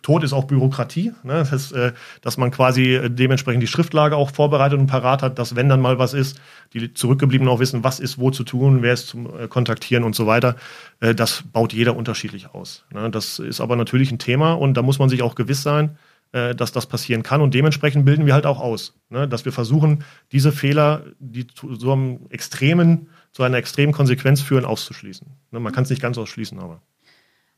Tod 0.02 0.24
ist 0.24 0.32
auch 0.32 0.44
Bürokratie, 0.44 1.12
ne, 1.22 1.46
das, 1.50 1.72
äh, 1.72 1.92
dass 2.22 2.36
man 2.36 2.50
quasi 2.50 3.00
dementsprechend 3.08 3.62
die 3.62 3.66
Schriftlage 3.66 4.16
auch 4.16 4.30
vorbereitet 4.30 4.78
und 4.78 4.86
parat 4.86 5.22
hat, 5.22 5.38
dass 5.38 5.56
wenn 5.56 5.68
dann 5.68 5.80
mal 5.80 5.98
was 5.98 6.14
ist, 6.14 6.40
die 6.72 6.94
Zurückgebliebenen 6.94 7.52
auch 7.52 7.60
wissen, 7.60 7.84
was 7.84 8.00
ist 8.00 8.18
wo 8.18 8.30
zu 8.30 8.44
tun, 8.44 8.82
wer 8.82 8.94
ist 8.94 9.08
zum 9.08 9.26
äh, 9.38 9.46
Kontaktieren 9.46 10.04
und 10.04 10.14
so 10.14 10.26
weiter. 10.26 10.56
Äh, 11.00 11.14
das 11.14 11.44
baut 11.52 11.72
jeder 11.72 11.96
unterschiedlich 11.96 12.54
aus. 12.54 12.84
Ne. 12.92 13.10
Das 13.10 13.38
ist 13.38 13.60
aber 13.60 13.76
natürlich 13.76 14.10
ein 14.10 14.18
Thema 14.18 14.54
und 14.54 14.74
da 14.74 14.82
muss 14.82 14.98
man 14.98 15.08
sich 15.08 15.22
auch 15.22 15.34
gewiss 15.34 15.62
sein, 15.62 15.98
äh, 16.34 16.54
dass 16.54 16.72
das 16.72 16.86
passieren 16.86 17.22
kann. 17.22 17.40
Und 17.40 17.54
dementsprechend 17.54 18.04
bilden 18.04 18.26
wir 18.26 18.34
halt 18.34 18.46
auch 18.46 18.60
aus, 18.60 18.94
ne? 19.08 19.28
dass 19.28 19.44
wir 19.44 19.52
versuchen, 19.52 20.02
diese 20.32 20.50
Fehler, 20.50 21.02
die 21.20 21.46
zu 21.46 21.76
so 21.76 21.92
einem 21.92 22.26
extremen, 22.30 23.08
zu 23.34 23.42
einer 23.42 23.58
extremen 23.58 23.92
Konsequenz 23.92 24.40
führen, 24.40 24.64
auszuschließen. 24.64 25.26
Ne? 25.50 25.60
Man 25.60 25.72
kann 25.72 25.82
es 25.82 25.90
nicht 25.90 26.00
ganz 26.00 26.16
ausschließen, 26.16 26.58
aber. 26.60 26.80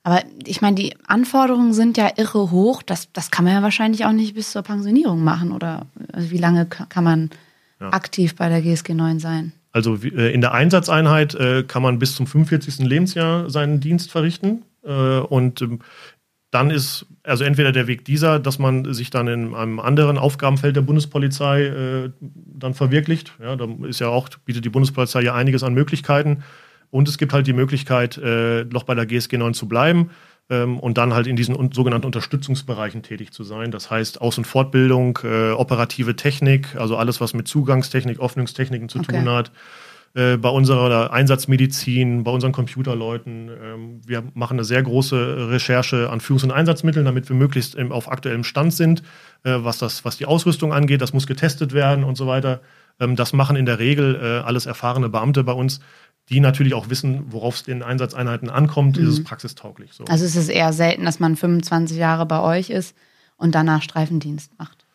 Aber 0.03 0.23
ich 0.47 0.63
meine, 0.63 0.77
die 0.77 0.95
Anforderungen 1.07 1.75
sind 1.75 1.99
ja 1.99 2.09
irre 2.17 2.51
hoch. 2.51 2.83
Das, 2.83 3.13
das 3.13 3.31
kann 3.31 3.45
man 3.45 3.55
ja 3.55 3.63
wahrscheinlich 3.63 4.07
auch 4.07 4.13
nicht 4.13 4.35
bis 4.35 4.53
zur 4.53 4.63
Pensionierung 4.63 5.23
machen. 5.23 5.53
Oder 5.53 5.87
also 6.13 6.31
wie 6.31 6.39
lange 6.39 6.65
kann 6.65 7.05
man 7.05 7.31
ja. 7.79 7.93
aktiv 7.93 8.37
bei 8.37 8.49
der 8.49 8.63
GSG 8.63 8.95
9 8.95 9.19
sein? 9.19 9.53
Also 9.73 9.97
äh, 9.97 10.33
in 10.33 10.41
der 10.41 10.53
Einsatzeinheit 10.53 11.35
äh, 11.35 11.65
kann 11.65 11.83
man 11.83 11.99
bis 11.99 12.15
zum 12.15 12.27
45. 12.27 12.79
Lebensjahr 12.79 13.51
seinen 13.51 13.81
Dienst 13.81 14.11
verrichten. 14.11 14.63
Und 14.83 15.63
ähm, 15.63 15.81
dann 16.51 16.71
ist 16.71 17.07
also 17.23 17.45
entweder 17.45 17.73
der 17.73 17.87
Weg 17.87 18.05
dieser, 18.05 18.39
dass 18.39 18.59
man 18.59 18.95
sich 18.95 19.11
dann 19.11 19.27
in 19.29 19.55
einem 19.55 19.81
anderen 19.81 20.17
Aufgabenfeld 20.17 20.77
der 20.77 20.83
Bundespolizei 20.83 21.65
äh, 21.65 22.11
dann 22.21 22.75
verwirklicht. 22.75 23.33
Ja, 23.43 23.57
da 23.57 23.67
ist 23.87 24.01
ja 24.01 24.09
auch, 24.09 24.29
bietet 24.45 24.65
die 24.65 24.71
Bundespolizei 24.71 25.23
ja 25.23 25.35
einiges 25.35 25.63
an 25.63 25.75
Möglichkeiten. 25.75 26.45
Und 26.91 27.09
es 27.09 27.19
gibt 27.19 27.33
halt 27.33 27.47
die 27.47 27.53
Möglichkeit, 27.53 28.17
äh, 28.17 28.65
noch 28.65 28.85
bei 28.85 28.95
der 28.95 29.07
GSG 29.07 29.37
9 29.39 29.55
zu 29.55 29.69
bleiben. 29.69 30.11
ähm, 30.49 30.79
und 30.79 30.97
dann 30.97 31.13
halt 31.13 31.27
in 31.27 31.35
diesen 31.35 31.57
un 31.57 31.73
sogenannten 31.73 32.07
Unterstützungsbereichen 32.07 33.03
tätig 33.03 33.33
zu 33.33 33.43
sein. 33.43 33.73
Das 33.73 33.91
heißt 33.91 34.21
Aus- 34.21 34.39
und 34.39 34.47
Fortbildung, 34.47 35.19
äh, 35.25 35.51
operative 35.51 36.15
Technik, 36.15 36.77
also 36.77 36.97
alles, 36.97 37.21
was 37.21 37.35
mit 37.35 37.49
Zugangstechnik, 37.49 38.21
Öffnungstechniken 38.21 38.89
zu 38.89 39.01
okay. 39.01 39.19
tun 39.19 39.29
hat. 39.29 39.51
Äh, 40.17 40.39
bei 40.39 40.49
unserer 40.49 41.13
Einsatzmedizin, 41.13 42.25
bei 42.25 42.31
unseren 42.31 42.53
Computerleuten. 42.53 43.51
Ähm, 43.51 44.01
wir 44.07 44.23
machen 44.33 44.55
eine 44.55 44.65
sehr 44.65 44.83
große 44.83 45.51
Recherche 45.51 46.09
an 46.09 46.21
Führungs- 46.21 46.43
und 46.43 46.53
Einsatzmitteln, 46.53 47.05
damit 47.05 47.29
wir 47.29 47.37
möglichst 47.37 47.79
auf 47.79 48.11
aktuellem 48.11 48.43
Stand 48.43 48.73
sind, 48.73 49.03
äh, 49.45 49.57
was, 49.59 49.77
das, 49.77 50.07
was 50.07 50.17
die 50.17 50.25
Ausrüstung 50.25 50.73
angeht. 50.73 51.03
Das 51.03 51.13
muss 51.13 51.27
getestet 51.27 51.75
werden 51.75 52.03
und 52.03 52.17
so 52.17 52.27
weiter. 52.27 52.63
Ähm, 52.99 53.15
das 53.15 53.35
machen 53.35 53.57
in 53.57 53.67
der 53.67 53.79
Regel 53.79 54.15
äh, 54.15 54.47
alles 54.47 54.65
erfahrene 54.65 55.11
Beamte 55.11 55.45
bei 55.45 55.53
uns 55.53 55.81
die 56.29 56.41
natürlich 56.41 56.75
auch 56.75 56.91
wissen, 56.91 57.27
worauf 57.29 57.55
es 57.55 57.63
den 57.63 57.85
Einsatzeinheiten 57.85 58.51
ankommt, 58.51 58.99
mhm. 58.99 59.05
ist 59.07 59.11
es 59.11 59.23
praxistauglich. 59.23 59.93
So. 59.93 60.07
Also 60.07 60.25
es 60.25 60.35
ist 60.35 60.49
eher 60.49 60.73
selten, 60.73 61.05
dass 61.05 61.21
man 61.21 61.37
25 61.37 61.97
Jahre 61.97 62.27
bei 62.27 62.41
euch 62.41 62.71
ist 62.71 62.97
und 63.37 63.55
danach 63.55 63.81
Streifendienst 63.81 64.59
macht. 64.59 64.86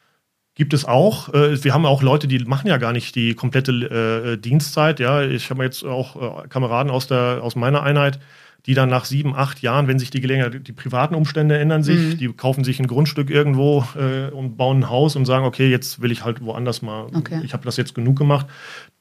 Gibt 0.55 0.73
es 0.73 0.85
auch. 0.85 1.33
Äh, 1.33 1.63
wir 1.63 1.73
haben 1.73 1.85
auch 1.85 2.01
Leute, 2.01 2.27
die 2.27 2.39
machen 2.39 2.67
ja 2.67 2.77
gar 2.77 2.91
nicht 2.91 3.15
die 3.15 3.35
komplette 3.35 3.71
äh, 3.71 4.37
Dienstzeit. 4.37 4.99
Ja, 4.99 5.21
ich 5.21 5.49
habe 5.49 5.63
jetzt 5.63 5.83
auch 5.85 6.43
äh, 6.43 6.47
Kameraden 6.49 6.91
aus, 6.91 7.07
der, 7.07 7.39
aus 7.41 7.55
meiner 7.55 7.83
Einheit, 7.83 8.19
die 8.65 8.73
dann 8.73 8.89
nach 8.89 9.05
sieben, 9.05 9.33
acht 9.33 9.61
Jahren, 9.61 9.87
wenn 9.87 9.97
sich 9.97 10.11
die 10.11 10.21
Gelegenheit, 10.21 10.67
die 10.67 10.73
privaten 10.73 11.15
Umstände 11.15 11.57
ändern 11.57 11.83
sich, 11.83 11.99
mhm. 11.99 12.17
die 12.17 12.27
kaufen 12.33 12.63
sich 12.63 12.79
ein 12.79 12.87
Grundstück 12.87 13.29
irgendwo 13.29 13.85
äh, 13.95 14.29
und 14.29 14.57
bauen 14.57 14.81
ein 14.81 14.89
Haus 14.89 15.15
und 15.15 15.25
sagen, 15.25 15.45
okay, 15.45 15.69
jetzt 15.69 16.01
will 16.01 16.11
ich 16.11 16.23
halt 16.23 16.41
woanders 16.41 16.81
mal, 16.81 17.07
okay. 17.13 17.41
ich 17.43 17.53
habe 17.53 17.63
das 17.63 17.77
jetzt 17.77 17.95
genug 17.95 18.17
gemacht. 18.17 18.45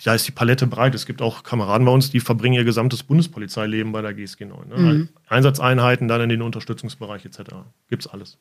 Da 0.02 0.14
ist 0.14 0.26
die 0.26 0.32
Palette 0.32 0.66
breit. 0.66 0.94
Es 0.94 1.04
gibt 1.04 1.20
auch 1.20 1.42
Kameraden 1.42 1.84
bei 1.84 1.92
uns, 1.92 2.10
die 2.10 2.20
verbringen 2.20 2.54
ihr 2.54 2.64
gesamtes 2.64 3.02
Bundespolizeileben 3.02 3.92
bei 3.92 4.00
der 4.00 4.14
GSG 4.14 4.46
9. 4.46 4.68
Ne? 4.68 4.76
Mhm. 4.76 5.08
Einsatzeinheiten, 5.28 6.08
dann 6.08 6.22
in 6.22 6.30
den 6.30 6.42
Unterstützungsbereich 6.42 7.26
etc. 7.26 7.40
Gibt's 7.88 8.06
alles. 8.06 8.38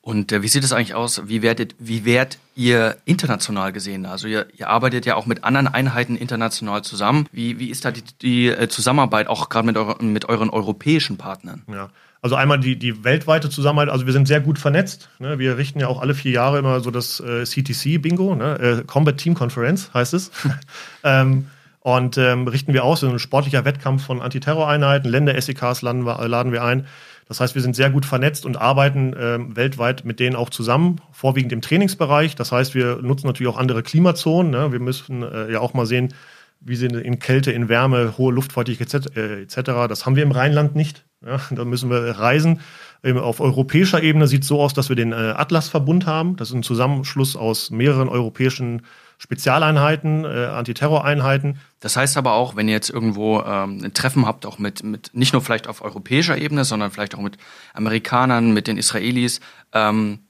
Und 0.00 0.32
äh, 0.32 0.42
wie 0.42 0.48
sieht 0.48 0.64
es 0.64 0.72
eigentlich 0.72 0.94
aus? 0.94 1.22
Wie 1.26 1.42
werdet, 1.42 1.74
wie 1.78 2.04
werdet 2.04 2.38
ihr 2.54 2.96
international 3.04 3.72
gesehen? 3.72 4.06
Also 4.06 4.26
ihr, 4.26 4.46
ihr 4.56 4.68
arbeitet 4.68 5.06
ja 5.06 5.16
auch 5.16 5.26
mit 5.26 5.44
anderen 5.44 5.68
Einheiten 5.68 6.16
international 6.16 6.82
zusammen. 6.82 7.26
Wie, 7.32 7.58
wie 7.58 7.68
ist 7.68 7.84
da 7.84 7.90
die, 7.90 8.02
die 8.22 8.48
äh, 8.48 8.68
Zusammenarbeit 8.68 9.26
auch 9.26 9.48
gerade 9.48 9.66
mit, 9.66 9.76
eure, 9.76 10.02
mit 10.02 10.28
euren 10.28 10.50
europäischen 10.50 11.18
Partnern? 11.18 11.62
Ja. 11.70 11.90
Also 12.20 12.34
einmal 12.34 12.58
die, 12.58 12.76
die 12.76 13.04
weltweite 13.04 13.48
Zusammenarbeit, 13.48 13.92
also 13.92 14.06
wir 14.06 14.12
sind 14.12 14.26
sehr 14.26 14.40
gut 14.40 14.58
vernetzt. 14.58 15.08
Ne? 15.18 15.38
Wir 15.38 15.56
richten 15.56 15.78
ja 15.78 15.86
auch 15.86 16.00
alle 16.00 16.14
vier 16.14 16.32
Jahre 16.32 16.58
immer 16.58 16.80
so 16.80 16.90
das 16.90 17.20
äh, 17.20 17.44
CTC-Bingo, 17.44 18.34
ne? 18.34 18.58
äh, 18.58 18.84
Combat 18.84 19.18
Team 19.18 19.34
Conference 19.34 19.92
heißt 19.94 20.14
es. 20.14 20.32
ähm, 21.04 21.46
und 21.80 22.18
ähm, 22.18 22.48
richten 22.48 22.72
wir 22.72 22.84
aus, 22.84 23.00
so 23.00 23.08
ein 23.08 23.18
sportlicher 23.20 23.64
Wettkampf 23.64 24.04
von 24.04 24.20
Antiterroreinheiten, 24.20 25.10
Länder-SEKs 25.10 25.82
laden 25.82 26.04
wir, 26.04 26.26
laden 26.26 26.52
wir 26.52 26.64
ein. 26.64 26.86
Das 27.28 27.40
heißt, 27.40 27.54
wir 27.54 27.62
sind 27.62 27.76
sehr 27.76 27.90
gut 27.90 28.06
vernetzt 28.06 28.46
und 28.46 28.56
arbeiten 28.56 29.12
äh, 29.12 29.38
weltweit 29.54 30.04
mit 30.04 30.18
denen 30.18 30.34
auch 30.34 30.48
zusammen, 30.48 31.00
vorwiegend 31.12 31.52
im 31.52 31.60
Trainingsbereich. 31.60 32.34
Das 32.36 32.52
heißt, 32.52 32.74
wir 32.74 32.96
nutzen 33.02 33.26
natürlich 33.26 33.52
auch 33.52 33.58
andere 33.58 33.82
Klimazonen. 33.82 34.50
Ne? 34.50 34.72
Wir 34.72 34.80
müssen 34.80 35.22
äh, 35.22 35.52
ja 35.52 35.60
auch 35.60 35.74
mal 35.74 35.84
sehen, 35.84 36.14
wie 36.60 36.74
sie 36.74 36.86
in 36.86 37.18
Kälte, 37.18 37.52
in 37.52 37.68
Wärme, 37.68 38.14
hohe 38.16 38.32
Luftfeuchtigkeit 38.32 38.92
etc. 39.16 39.56
Äh, 39.56 39.88
das 39.88 40.06
haben 40.06 40.16
wir 40.16 40.22
im 40.22 40.32
Rheinland 40.32 40.74
nicht. 40.74 41.04
Ja? 41.24 41.38
Da 41.50 41.64
müssen 41.66 41.90
wir 41.90 41.98
reisen. 42.18 42.60
Auf 43.04 43.40
europäischer 43.40 44.02
Ebene 44.02 44.26
sieht 44.26 44.42
es 44.42 44.48
so 44.48 44.60
aus, 44.60 44.74
dass 44.74 44.88
wir 44.88 44.96
den 44.96 45.12
äh, 45.12 45.34
Atlas-Verbund 45.36 46.06
haben. 46.06 46.36
Das 46.36 46.48
ist 46.48 46.54
ein 46.54 46.62
Zusammenschluss 46.62 47.36
aus 47.36 47.70
mehreren 47.70 48.08
europäischen 48.08 48.82
Spezialeinheiten, 49.18 50.24
äh, 50.24 50.46
Antiterroreinheiten. 50.46 51.58
Das 51.80 51.96
heißt 51.96 52.16
aber 52.16 52.34
auch, 52.34 52.54
wenn 52.54 52.68
ihr 52.68 52.74
jetzt 52.74 52.88
irgendwo 52.88 53.40
ähm, 53.40 53.80
ein 53.84 53.92
Treffen 53.92 54.26
habt, 54.26 54.46
auch 54.46 54.58
mit, 54.58 54.84
mit 54.84 55.10
nicht 55.12 55.32
nur 55.32 55.42
vielleicht 55.42 55.66
auf 55.66 55.82
europäischer 55.82 56.38
Ebene, 56.38 56.64
sondern 56.64 56.92
vielleicht 56.92 57.16
auch 57.16 57.20
mit 57.20 57.36
Amerikanern, 57.74 58.52
mit 58.52 58.68
den 58.68 58.78
Israelis, 58.78 59.40
ähm, 59.72 60.20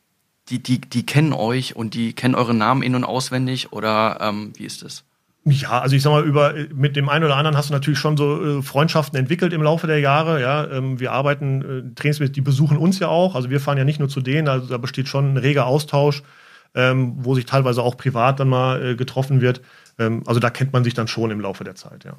die, 0.48 0.62
die, 0.62 0.81
die 0.81 1.05
kennen 1.05 1.35
euch 1.35 1.77
und 1.77 1.92
die 1.92 2.14
kennen 2.14 2.35
eure 2.35 2.55
Namen 2.55 2.83
in- 2.83 2.94
und 2.94 3.05
auswendig 3.05 3.72
oder 3.72 4.18
ähm, 4.22 4.53
wie 4.57 4.64
ist 4.64 4.83
das? 4.83 5.05
Ja, 5.44 5.81
also 5.81 5.94
ich 5.94 6.03
sag 6.03 6.11
mal, 6.11 6.24
über, 6.24 6.55
mit 6.74 6.96
dem 6.96 7.09
einen 7.09 7.24
oder 7.24 7.37
anderen 7.37 7.57
hast 7.57 7.68
du 7.68 7.74
natürlich 7.74 7.98
schon 7.98 8.16
so 8.16 8.59
äh, 8.59 8.62
Freundschaften 8.62 9.18
entwickelt 9.18 9.53
im 9.53 9.62
Laufe 9.62 9.87
der 9.87 10.01
Jahre. 10.01 10.40
Ja, 10.40 10.66
ähm, 10.70 10.98
wir 10.98 11.12
arbeiten, 11.12 11.62
äh, 11.62 11.94
Trainings, 11.94 12.33
die 12.33 12.40
besuchen 12.40 12.79
uns 12.79 12.98
ja 12.98 13.09
auch. 13.09 13.35
Also 13.35 13.51
wir 13.51 13.61
fahren 13.61 13.79
ja 13.79 13.85
nicht 13.85 13.98
nur 13.98 14.09
zu 14.09 14.22
denen, 14.22 14.48
also 14.48 14.66
da 14.66 14.79
besteht 14.79 15.09
schon 15.09 15.35
ein 15.35 15.37
reger 15.37 15.66
Austausch 15.66 16.22
ähm, 16.74 17.14
wo 17.18 17.35
sich 17.35 17.46
teilweise 17.46 17.83
auch 17.83 17.96
privat 17.96 18.40
dann 18.40 18.48
mal 18.48 18.85
äh, 18.85 18.94
getroffen 18.96 19.40
wird. 19.40 19.61
Ähm, 19.98 20.22
also 20.26 20.40
da 20.40 20.50
kennt 20.50 20.72
man 20.72 20.85
sich 20.85 20.94
dann 20.94 21.09
schon 21.09 21.31
im 21.31 21.40
Laufe 21.40 21.64
der 21.64 21.74
Zeit, 21.74 22.04
ja. 22.04 22.16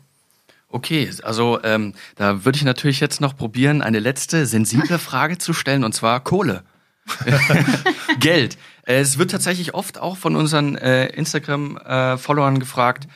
Okay, 0.71 1.09
also 1.23 1.59
ähm, 1.63 1.93
da 2.15 2.45
würde 2.45 2.57
ich 2.57 2.63
natürlich 2.63 2.99
jetzt 2.99 3.21
noch 3.21 3.35
probieren, 3.35 3.81
eine 3.81 3.99
letzte 3.99 4.45
sensible 4.45 4.99
Frage 4.99 5.37
zu 5.37 5.53
stellen, 5.53 5.83
und 5.83 5.93
zwar 5.93 6.19
Kohle. 6.23 6.63
Geld. 8.19 8.57
Es 8.83 9.17
wird 9.17 9.31
tatsächlich 9.31 9.73
oft 9.73 9.97
auch 9.97 10.17
von 10.17 10.35
unseren 10.35 10.75
äh, 10.75 11.07
Instagram-Followern 11.07 12.55
äh, 12.55 12.59
gefragt, 12.59 13.07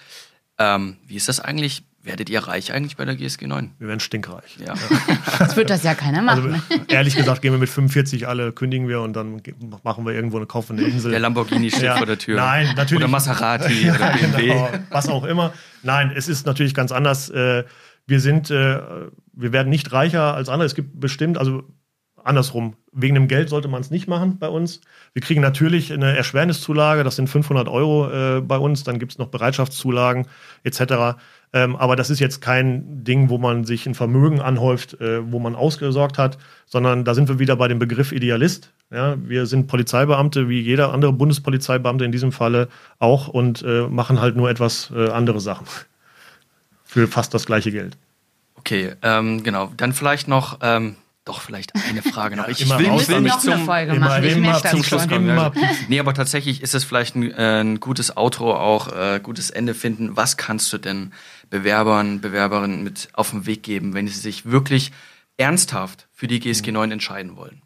ähm, 0.57 0.97
wie 1.05 1.15
ist 1.15 1.29
das 1.29 1.39
eigentlich? 1.39 1.83
Werdet 2.05 2.29
ihr 2.29 2.39
reich 2.39 2.73
eigentlich 2.73 2.97
bei 2.97 3.05
der 3.05 3.15
GSG 3.15 3.47
9? 3.47 3.71
Wir 3.79 3.87
werden 3.87 4.01
stinkreich. 4.01 4.57
Ja. 4.59 4.73
Das 5.39 5.55
wird 5.55 5.69
das 5.69 5.83
ja 5.83 5.95
keiner 5.95 6.21
machen. 6.21 6.61
Also, 6.69 6.83
ehrlich 6.87 7.15
gesagt, 7.15 7.41
gehen 7.41 7.53
wir 7.53 7.59
mit 7.59 7.69
45 7.69 8.27
alle, 8.27 8.51
kündigen 8.51 8.87
wir 8.87 9.01
und 9.01 9.13
dann 9.13 9.41
machen 9.83 10.05
wir 10.05 10.13
irgendwo 10.13 10.37
eine 10.37 10.45
kaufende 10.45 10.83
Insel. 10.83 11.11
Der 11.11 11.19
Lamborghini 11.19 11.69
steht 11.69 11.83
ja. 11.83 11.97
vor 11.97 12.05
der 12.05 12.17
Tür. 12.17 12.37
Nein, 12.37 12.73
natürlich. 12.75 13.03
Oder 13.03 13.11
Maserati 13.11 13.73
ja, 13.87 13.95
oder 13.95 14.13
BMW. 14.13 14.47
Genau, 14.47 14.69
was 14.89 15.07
auch 15.07 15.23
immer. 15.23 15.53
Nein, 15.81 16.11
es 16.15 16.27
ist 16.27 16.45
natürlich 16.45 16.73
ganz 16.73 16.91
anders. 16.91 17.29
Äh, 17.29 17.63
wir 18.05 18.19
sind, 18.19 18.51
äh, 18.51 18.79
wir 19.33 19.53
werden 19.53 19.69
nicht 19.69 19.91
reicher 19.91 20.35
als 20.35 20.49
andere. 20.49 20.65
Es 20.65 20.75
gibt 20.75 20.99
bestimmt, 20.99 21.37
also 21.37 21.63
andersrum. 22.23 22.75
Wegen 22.91 23.15
dem 23.15 23.27
Geld 23.27 23.49
sollte 23.49 23.67
man 23.67 23.81
es 23.81 23.91
nicht 23.91 24.07
machen 24.07 24.37
bei 24.39 24.47
uns. 24.47 24.81
Wir 25.13 25.21
kriegen 25.21 25.41
natürlich 25.41 25.91
eine 25.91 26.15
Erschwerniszulage, 26.15 27.03
das 27.03 27.15
sind 27.15 27.27
500 27.27 27.67
Euro 27.67 28.09
äh, 28.09 28.41
bei 28.41 28.57
uns. 28.57 28.83
Dann 28.83 28.99
gibt 28.99 29.13
es 29.13 29.17
noch 29.17 29.27
Bereitschaftszulagen 29.27 30.27
etc. 30.63 31.17
Ähm, 31.53 31.75
aber 31.75 31.95
das 31.95 32.09
ist 32.09 32.19
jetzt 32.19 32.41
kein 32.41 33.03
Ding, 33.03 33.29
wo 33.29 33.37
man 33.37 33.63
sich 33.63 33.85
ein 33.85 33.93
Vermögen 33.93 34.41
anhäuft, 34.41 34.99
äh, 34.99 35.31
wo 35.31 35.37
man 35.39 35.55
ausgesorgt 35.55 36.17
hat, 36.17 36.39
sondern 36.65 37.05
da 37.05 37.13
sind 37.13 37.29
wir 37.29 37.37
wieder 37.37 37.55
bei 37.55 37.67
dem 37.67 37.77
Begriff 37.77 38.11
Idealist. 38.11 38.71
Ja, 38.91 39.15
wir 39.17 39.45
sind 39.45 39.67
Polizeibeamte 39.67 40.49
wie 40.49 40.61
jeder 40.61 40.91
andere 40.93 41.13
Bundespolizeibeamte 41.13 42.05
in 42.05 42.11
diesem 42.11 42.31
Falle 42.31 42.69
auch 42.99 43.27
und 43.27 43.63
äh, 43.63 43.87
machen 43.87 44.19
halt 44.19 44.35
nur 44.35 44.49
etwas 44.49 44.91
äh, 44.95 45.09
andere 45.09 45.39
Sachen 45.39 45.67
für 46.83 47.07
fast 47.07 47.33
das 47.33 47.45
gleiche 47.45 47.71
Geld. 47.71 47.97
Okay, 48.55 48.93
ähm, 49.01 49.43
genau. 49.43 49.71
Dann 49.77 49.93
vielleicht 49.93 50.27
noch 50.27 50.59
ähm, 50.61 50.95
doch, 51.25 51.39
vielleicht 51.39 51.71
eine 51.89 52.01
Frage 52.01 52.35
noch. 52.35 52.49
Ich, 52.49 52.61
ich 52.61 52.69
will, 52.77 52.91
ich 52.97 53.07
will 53.07 53.21
nicht 53.21 53.39
zum, 53.39 53.65
Folge 53.65 53.93
machen. 53.93 54.25
Ich 54.25 54.35
immer 54.35 54.61
zum 54.61 54.83
Schluss 54.83 55.07
kommen. 55.07 55.27
Ja. 55.27 55.53
Nee, 55.87 55.99
aber 55.99 56.13
tatsächlich 56.13 56.61
ist 56.61 56.75
es 56.75 56.83
vielleicht 56.83 57.15
ein, 57.15 57.31
äh, 57.31 57.61
ein 57.61 57.79
gutes 57.79 58.17
Outro, 58.17 58.53
auch 58.53 58.91
äh, 58.91 59.21
gutes 59.23 59.49
Ende 59.49 59.73
finden. 59.73 60.17
Was 60.17 60.35
kannst 60.35 60.73
du 60.73 60.77
denn 60.77 61.13
Bewerbern, 61.53 62.19
Bewerberinnen 62.19 62.83
mit 62.83 63.09
auf 63.13 63.29
den 63.29 63.45
Weg 63.45 63.61
geben, 63.61 63.93
wenn 63.93 64.07
sie 64.07 64.19
sich 64.19 64.49
wirklich 64.49 64.91
ernsthaft 65.37 66.07
für 66.11 66.25
die 66.25 66.39
GSG 66.39 66.71
9 66.71 66.91
entscheiden 66.91 67.37
wollen? 67.37 67.61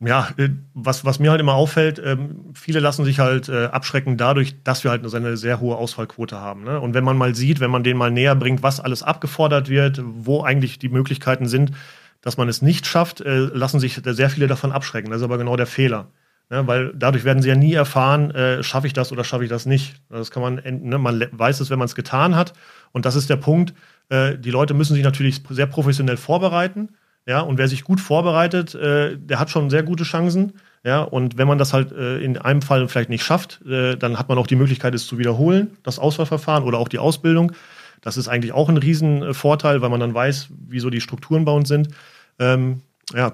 Ja, 0.00 0.30
äh, 0.36 0.48
was, 0.74 1.04
was 1.04 1.20
mir 1.20 1.30
halt 1.30 1.40
immer 1.40 1.54
auffällt, 1.54 2.02
ähm, 2.04 2.52
viele 2.54 2.80
lassen 2.80 3.04
sich 3.04 3.20
halt 3.20 3.48
äh, 3.48 3.66
abschrecken 3.66 4.16
dadurch, 4.16 4.64
dass 4.64 4.82
wir 4.82 4.90
halt 4.90 5.14
eine 5.14 5.36
sehr 5.36 5.60
hohe 5.60 5.76
Ausfallquote 5.76 6.40
haben. 6.40 6.64
Ne? 6.64 6.80
Und 6.80 6.92
wenn 6.92 7.04
man 7.04 7.16
mal 7.16 7.36
sieht, 7.36 7.60
wenn 7.60 7.70
man 7.70 7.84
denen 7.84 8.00
mal 8.00 8.10
näher 8.10 8.34
bringt, 8.34 8.64
was 8.64 8.80
alles 8.80 9.04
abgefordert 9.04 9.68
wird, 9.68 10.02
wo 10.04 10.42
eigentlich 10.42 10.80
die 10.80 10.88
Möglichkeiten 10.88 11.46
sind, 11.46 11.70
dass 12.20 12.36
man 12.36 12.48
es 12.48 12.62
nicht 12.62 12.84
schafft, 12.84 13.20
äh, 13.20 13.36
lassen 13.36 13.78
sich 13.78 14.00
sehr 14.04 14.28
viele 14.28 14.48
davon 14.48 14.72
abschrecken. 14.72 15.12
Das 15.12 15.20
ist 15.20 15.24
aber 15.24 15.38
genau 15.38 15.54
der 15.54 15.68
Fehler. 15.68 16.08
Ne? 16.50 16.66
Weil 16.66 16.92
dadurch 16.94 17.24
werden 17.24 17.42
sie 17.42 17.48
ja 17.48 17.54
nie 17.54 17.74
erfahren, 17.74 18.30
äh, 18.30 18.62
schaffe 18.62 18.86
ich 18.86 18.92
das 18.92 19.12
oder 19.12 19.24
schaffe 19.24 19.44
ich 19.44 19.50
das 19.50 19.66
nicht. 19.66 19.96
Das 20.08 20.30
kann 20.30 20.42
man, 20.42 20.60
ne? 20.64 20.98
man 20.98 21.26
weiß 21.32 21.60
es, 21.60 21.70
wenn 21.70 21.78
man 21.78 21.86
es 21.86 21.94
getan 21.94 22.36
hat. 22.36 22.52
Und 22.92 23.04
das 23.04 23.16
ist 23.16 23.30
der 23.30 23.36
Punkt. 23.36 23.74
Äh, 24.08 24.38
die 24.38 24.50
Leute 24.50 24.74
müssen 24.74 24.94
sich 24.94 25.04
natürlich 25.04 25.42
sehr 25.50 25.66
professionell 25.66 26.16
vorbereiten. 26.16 26.90
Ja, 27.28 27.40
und 27.40 27.58
wer 27.58 27.66
sich 27.66 27.82
gut 27.82 28.00
vorbereitet, 28.00 28.74
äh, 28.76 29.16
der 29.18 29.40
hat 29.40 29.50
schon 29.50 29.68
sehr 29.68 29.82
gute 29.82 30.04
Chancen. 30.04 30.52
Ja, 30.84 31.02
und 31.02 31.36
wenn 31.36 31.48
man 31.48 31.58
das 31.58 31.72
halt 31.72 31.90
äh, 31.90 32.18
in 32.18 32.38
einem 32.38 32.62
Fall 32.62 32.86
vielleicht 32.86 33.10
nicht 33.10 33.24
schafft, 33.24 33.60
äh, 33.66 33.96
dann 33.96 34.16
hat 34.16 34.28
man 34.28 34.38
auch 34.38 34.46
die 34.46 34.54
Möglichkeit, 34.54 34.94
es 34.94 35.08
zu 35.08 35.18
wiederholen, 35.18 35.76
das 35.82 35.98
Auswahlverfahren 35.98 36.62
oder 36.62 36.78
auch 36.78 36.88
die 36.88 37.00
Ausbildung. 37.00 37.50
Das 38.02 38.16
ist 38.16 38.28
eigentlich 38.28 38.52
auch 38.52 38.68
ein 38.68 38.76
Riesenvorteil, 38.76 39.82
weil 39.82 39.88
man 39.88 39.98
dann 39.98 40.14
weiß, 40.14 40.50
wieso 40.68 40.90
die 40.90 41.00
Strukturen 41.00 41.44
bei 41.44 41.50
uns 41.50 41.68
sind 41.68 41.88
ähm, 42.38 42.82
ja, 43.14 43.32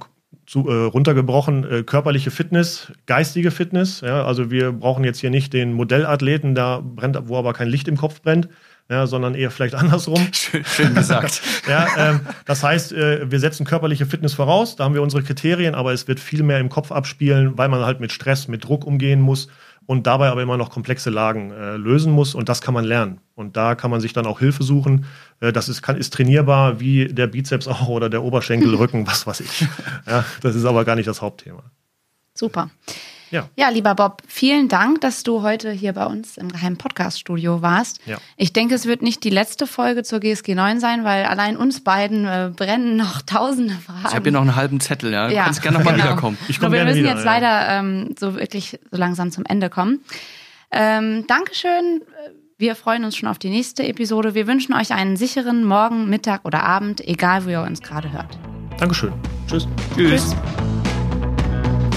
zu, 0.53 0.69
äh, 0.69 0.85
runtergebrochen, 0.85 1.65
äh, 1.65 1.83
körperliche 1.83 2.31
Fitness, 2.31 2.93
geistige 3.07 3.51
Fitness. 3.51 4.03
Ja, 4.03 4.27
also 4.27 4.51
wir 4.51 4.71
brauchen 4.73 5.03
jetzt 5.03 5.19
hier 5.19 5.31
nicht 5.31 5.55
den 5.55 5.73
Modellathleten, 5.73 6.55
da 6.55 6.83
brennt, 6.85 7.19
wo 7.25 7.39
aber 7.39 7.55
kein 7.55 7.69
Licht 7.69 7.89
im 7.89 7.97
Kopf 7.97 8.21
brennt, 8.21 8.51
ja, 8.91 9.07
sondern 9.07 9.35
eher 9.35 9.51
vielleicht 9.51 9.75
andersrum. 9.83 10.29
Schön, 10.33 10.63
schön 10.67 10.95
gesagt. 10.95 11.41
ja, 11.71 11.87
ähm, 11.97 12.21
das 12.45 12.63
heißt, 12.63 12.93
äh, 12.93 13.31
wir 13.31 13.41
setzen 13.41 13.65
körperliche 13.65 14.05
Fitness 14.05 14.35
voraus, 14.35 14.77
da 14.77 14.85
haben 14.85 14.93
wir 14.93 15.01
unsere 15.01 15.23
Kriterien, 15.23 15.75
aber 15.75 15.95
es 15.95 16.07
wird 16.07 16.21
viel 16.21 16.43
mehr 16.43 16.61
im 16.61 16.69
Kopf 16.69 16.93
abspielen, 16.93 17.57
weil 17.57 17.71
man 17.71 17.81
halt 17.81 18.01
mit 18.01 18.13
Stress, 18.13 18.47
mit 18.47 18.63
Druck 18.63 18.85
umgehen 18.85 19.23
muss. 19.23 19.49
Und 19.87 20.07
dabei 20.07 20.29
aber 20.29 20.43
immer 20.43 20.57
noch 20.57 20.71
komplexe 20.71 21.11
Lagen 21.11 21.51
äh, 21.51 21.77
lösen 21.77 22.13
muss. 22.13 22.35
Und 22.35 22.49
das 22.49 22.61
kann 22.61 22.75
man 22.75 22.85
lernen. 22.85 23.21
Und 23.35 23.57
da 23.57 23.75
kann 23.75 23.91
man 23.91 24.01
sich 24.01 24.13
dann 24.13 24.27
auch 24.27 24.39
Hilfe 24.39 24.63
suchen. 24.63 25.07
Äh, 25.41 25.53
das 25.53 25.69
ist, 25.69 25.83
kann, 25.83 25.97
ist 25.97 26.13
trainierbar 26.13 26.81
wie 26.81 27.07
der 27.09 27.27
Bizeps 27.27 27.69
auch 27.69 27.89
oder 27.89 28.09
der 28.09 28.23
Oberschenkel, 28.23 28.75
Rücken, 28.75 29.07
was 29.07 29.27
weiß 29.27 29.41
ich. 29.41 29.67
Ja, 30.07 30.25
das 30.41 30.55
ist 30.55 30.65
aber 30.65 30.85
gar 30.85 30.97
nicht 30.97 31.09
das 31.09 31.23
Hauptthema. 31.23 31.63
Super. 32.35 32.71
Ja. 33.33 33.49
ja, 33.57 33.71
lieber 33.71 33.95
Bob, 33.95 34.23
vielen 34.29 34.69
Dank, 34.69 35.01
dass 35.01 35.23
du 35.23 35.41
heute 35.41 35.71
hier 35.73 35.95
bei 35.95 36.05
uns 36.05 36.37
im 36.37 36.53
geheimen 36.53 36.77
Podcast-Studio 36.77 37.63
warst. 37.63 37.99
Ja. 38.05 38.19
Ich 38.37 38.53
denke, 38.53 38.75
es 38.75 38.85
wird 38.85 39.01
nicht 39.01 39.25
die 39.25 39.31
letzte 39.31 39.67
Folge 39.67 40.03
zur 40.03 40.21
GSG 40.21 40.55
9 40.55 40.81
sein, 40.81 41.03
weil 41.03 41.25
allein 41.25 41.57
uns 41.57 41.83
beiden 41.83 42.27
äh, 42.27 42.51
brennen 42.55 42.97
noch 42.97 43.23
tausende 43.27 43.75
Fragen. 43.75 44.01
Ich 44.07 44.15
habe 44.15 44.25
hier 44.25 44.33
noch 44.33 44.43
einen 44.43 44.55
halben 44.55 44.81
Zettel, 44.81 45.13
ja. 45.13 45.29
Du 45.29 45.35
ja. 45.35 45.45
kannst 45.45 45.63
gerne 45.63 45.79
nochmal 45.79 45.95
genau. 45.95 46.09
wiederkommen. 46.09 46.39
Ich 46.49 46.61
komme 46.61 46.77
Wir 46.77 46.85
müssen 46.85 46.99
wieder, 46.99 47.09
jetzt 47.09 47.25
ja. 47.25 47.33
leider 47.33 47.69
ähm, 47.71 48.15
so 48.19 48.37
wirklich 48.37 48.79
so 48.91 48.99
langsam 48.99 49.31
zum 49.31 49.47
Ende 49.47 49.71
kommen. 49.71 50.01
Ähm, 50.71 51.25
Dankeschön. 51.27 52.03
Wir 52.59 52.77
freuen 52.77 53.05
uns 53.05 53.17
schon 53.17 53.29
auf 53.29 53.39
die 53.39 53.51
nächste 53.51 53.83
Episode. 53.85 54.35
Wir 54.35 54.47
wünschen 54.47 54.75
euch 54.75 54.93
einen 54.93 55.17
sicheren 55.17 55.65
Morgen, 55.65 56.09
Mittag 56.09 56.45
oder 56.45 56.63
Abend, 56.63 57.01
egal 57.07 57.47
wo 57.47 57.49
ihr 57.49 57.63
uns 57.63 57.81
gerade 57.81 58.13
hört. 58.13 58.39
Dankeschön. 58.79 59.13
Tschüss. 59.49 59.67
Tschüss. 59.97 60.37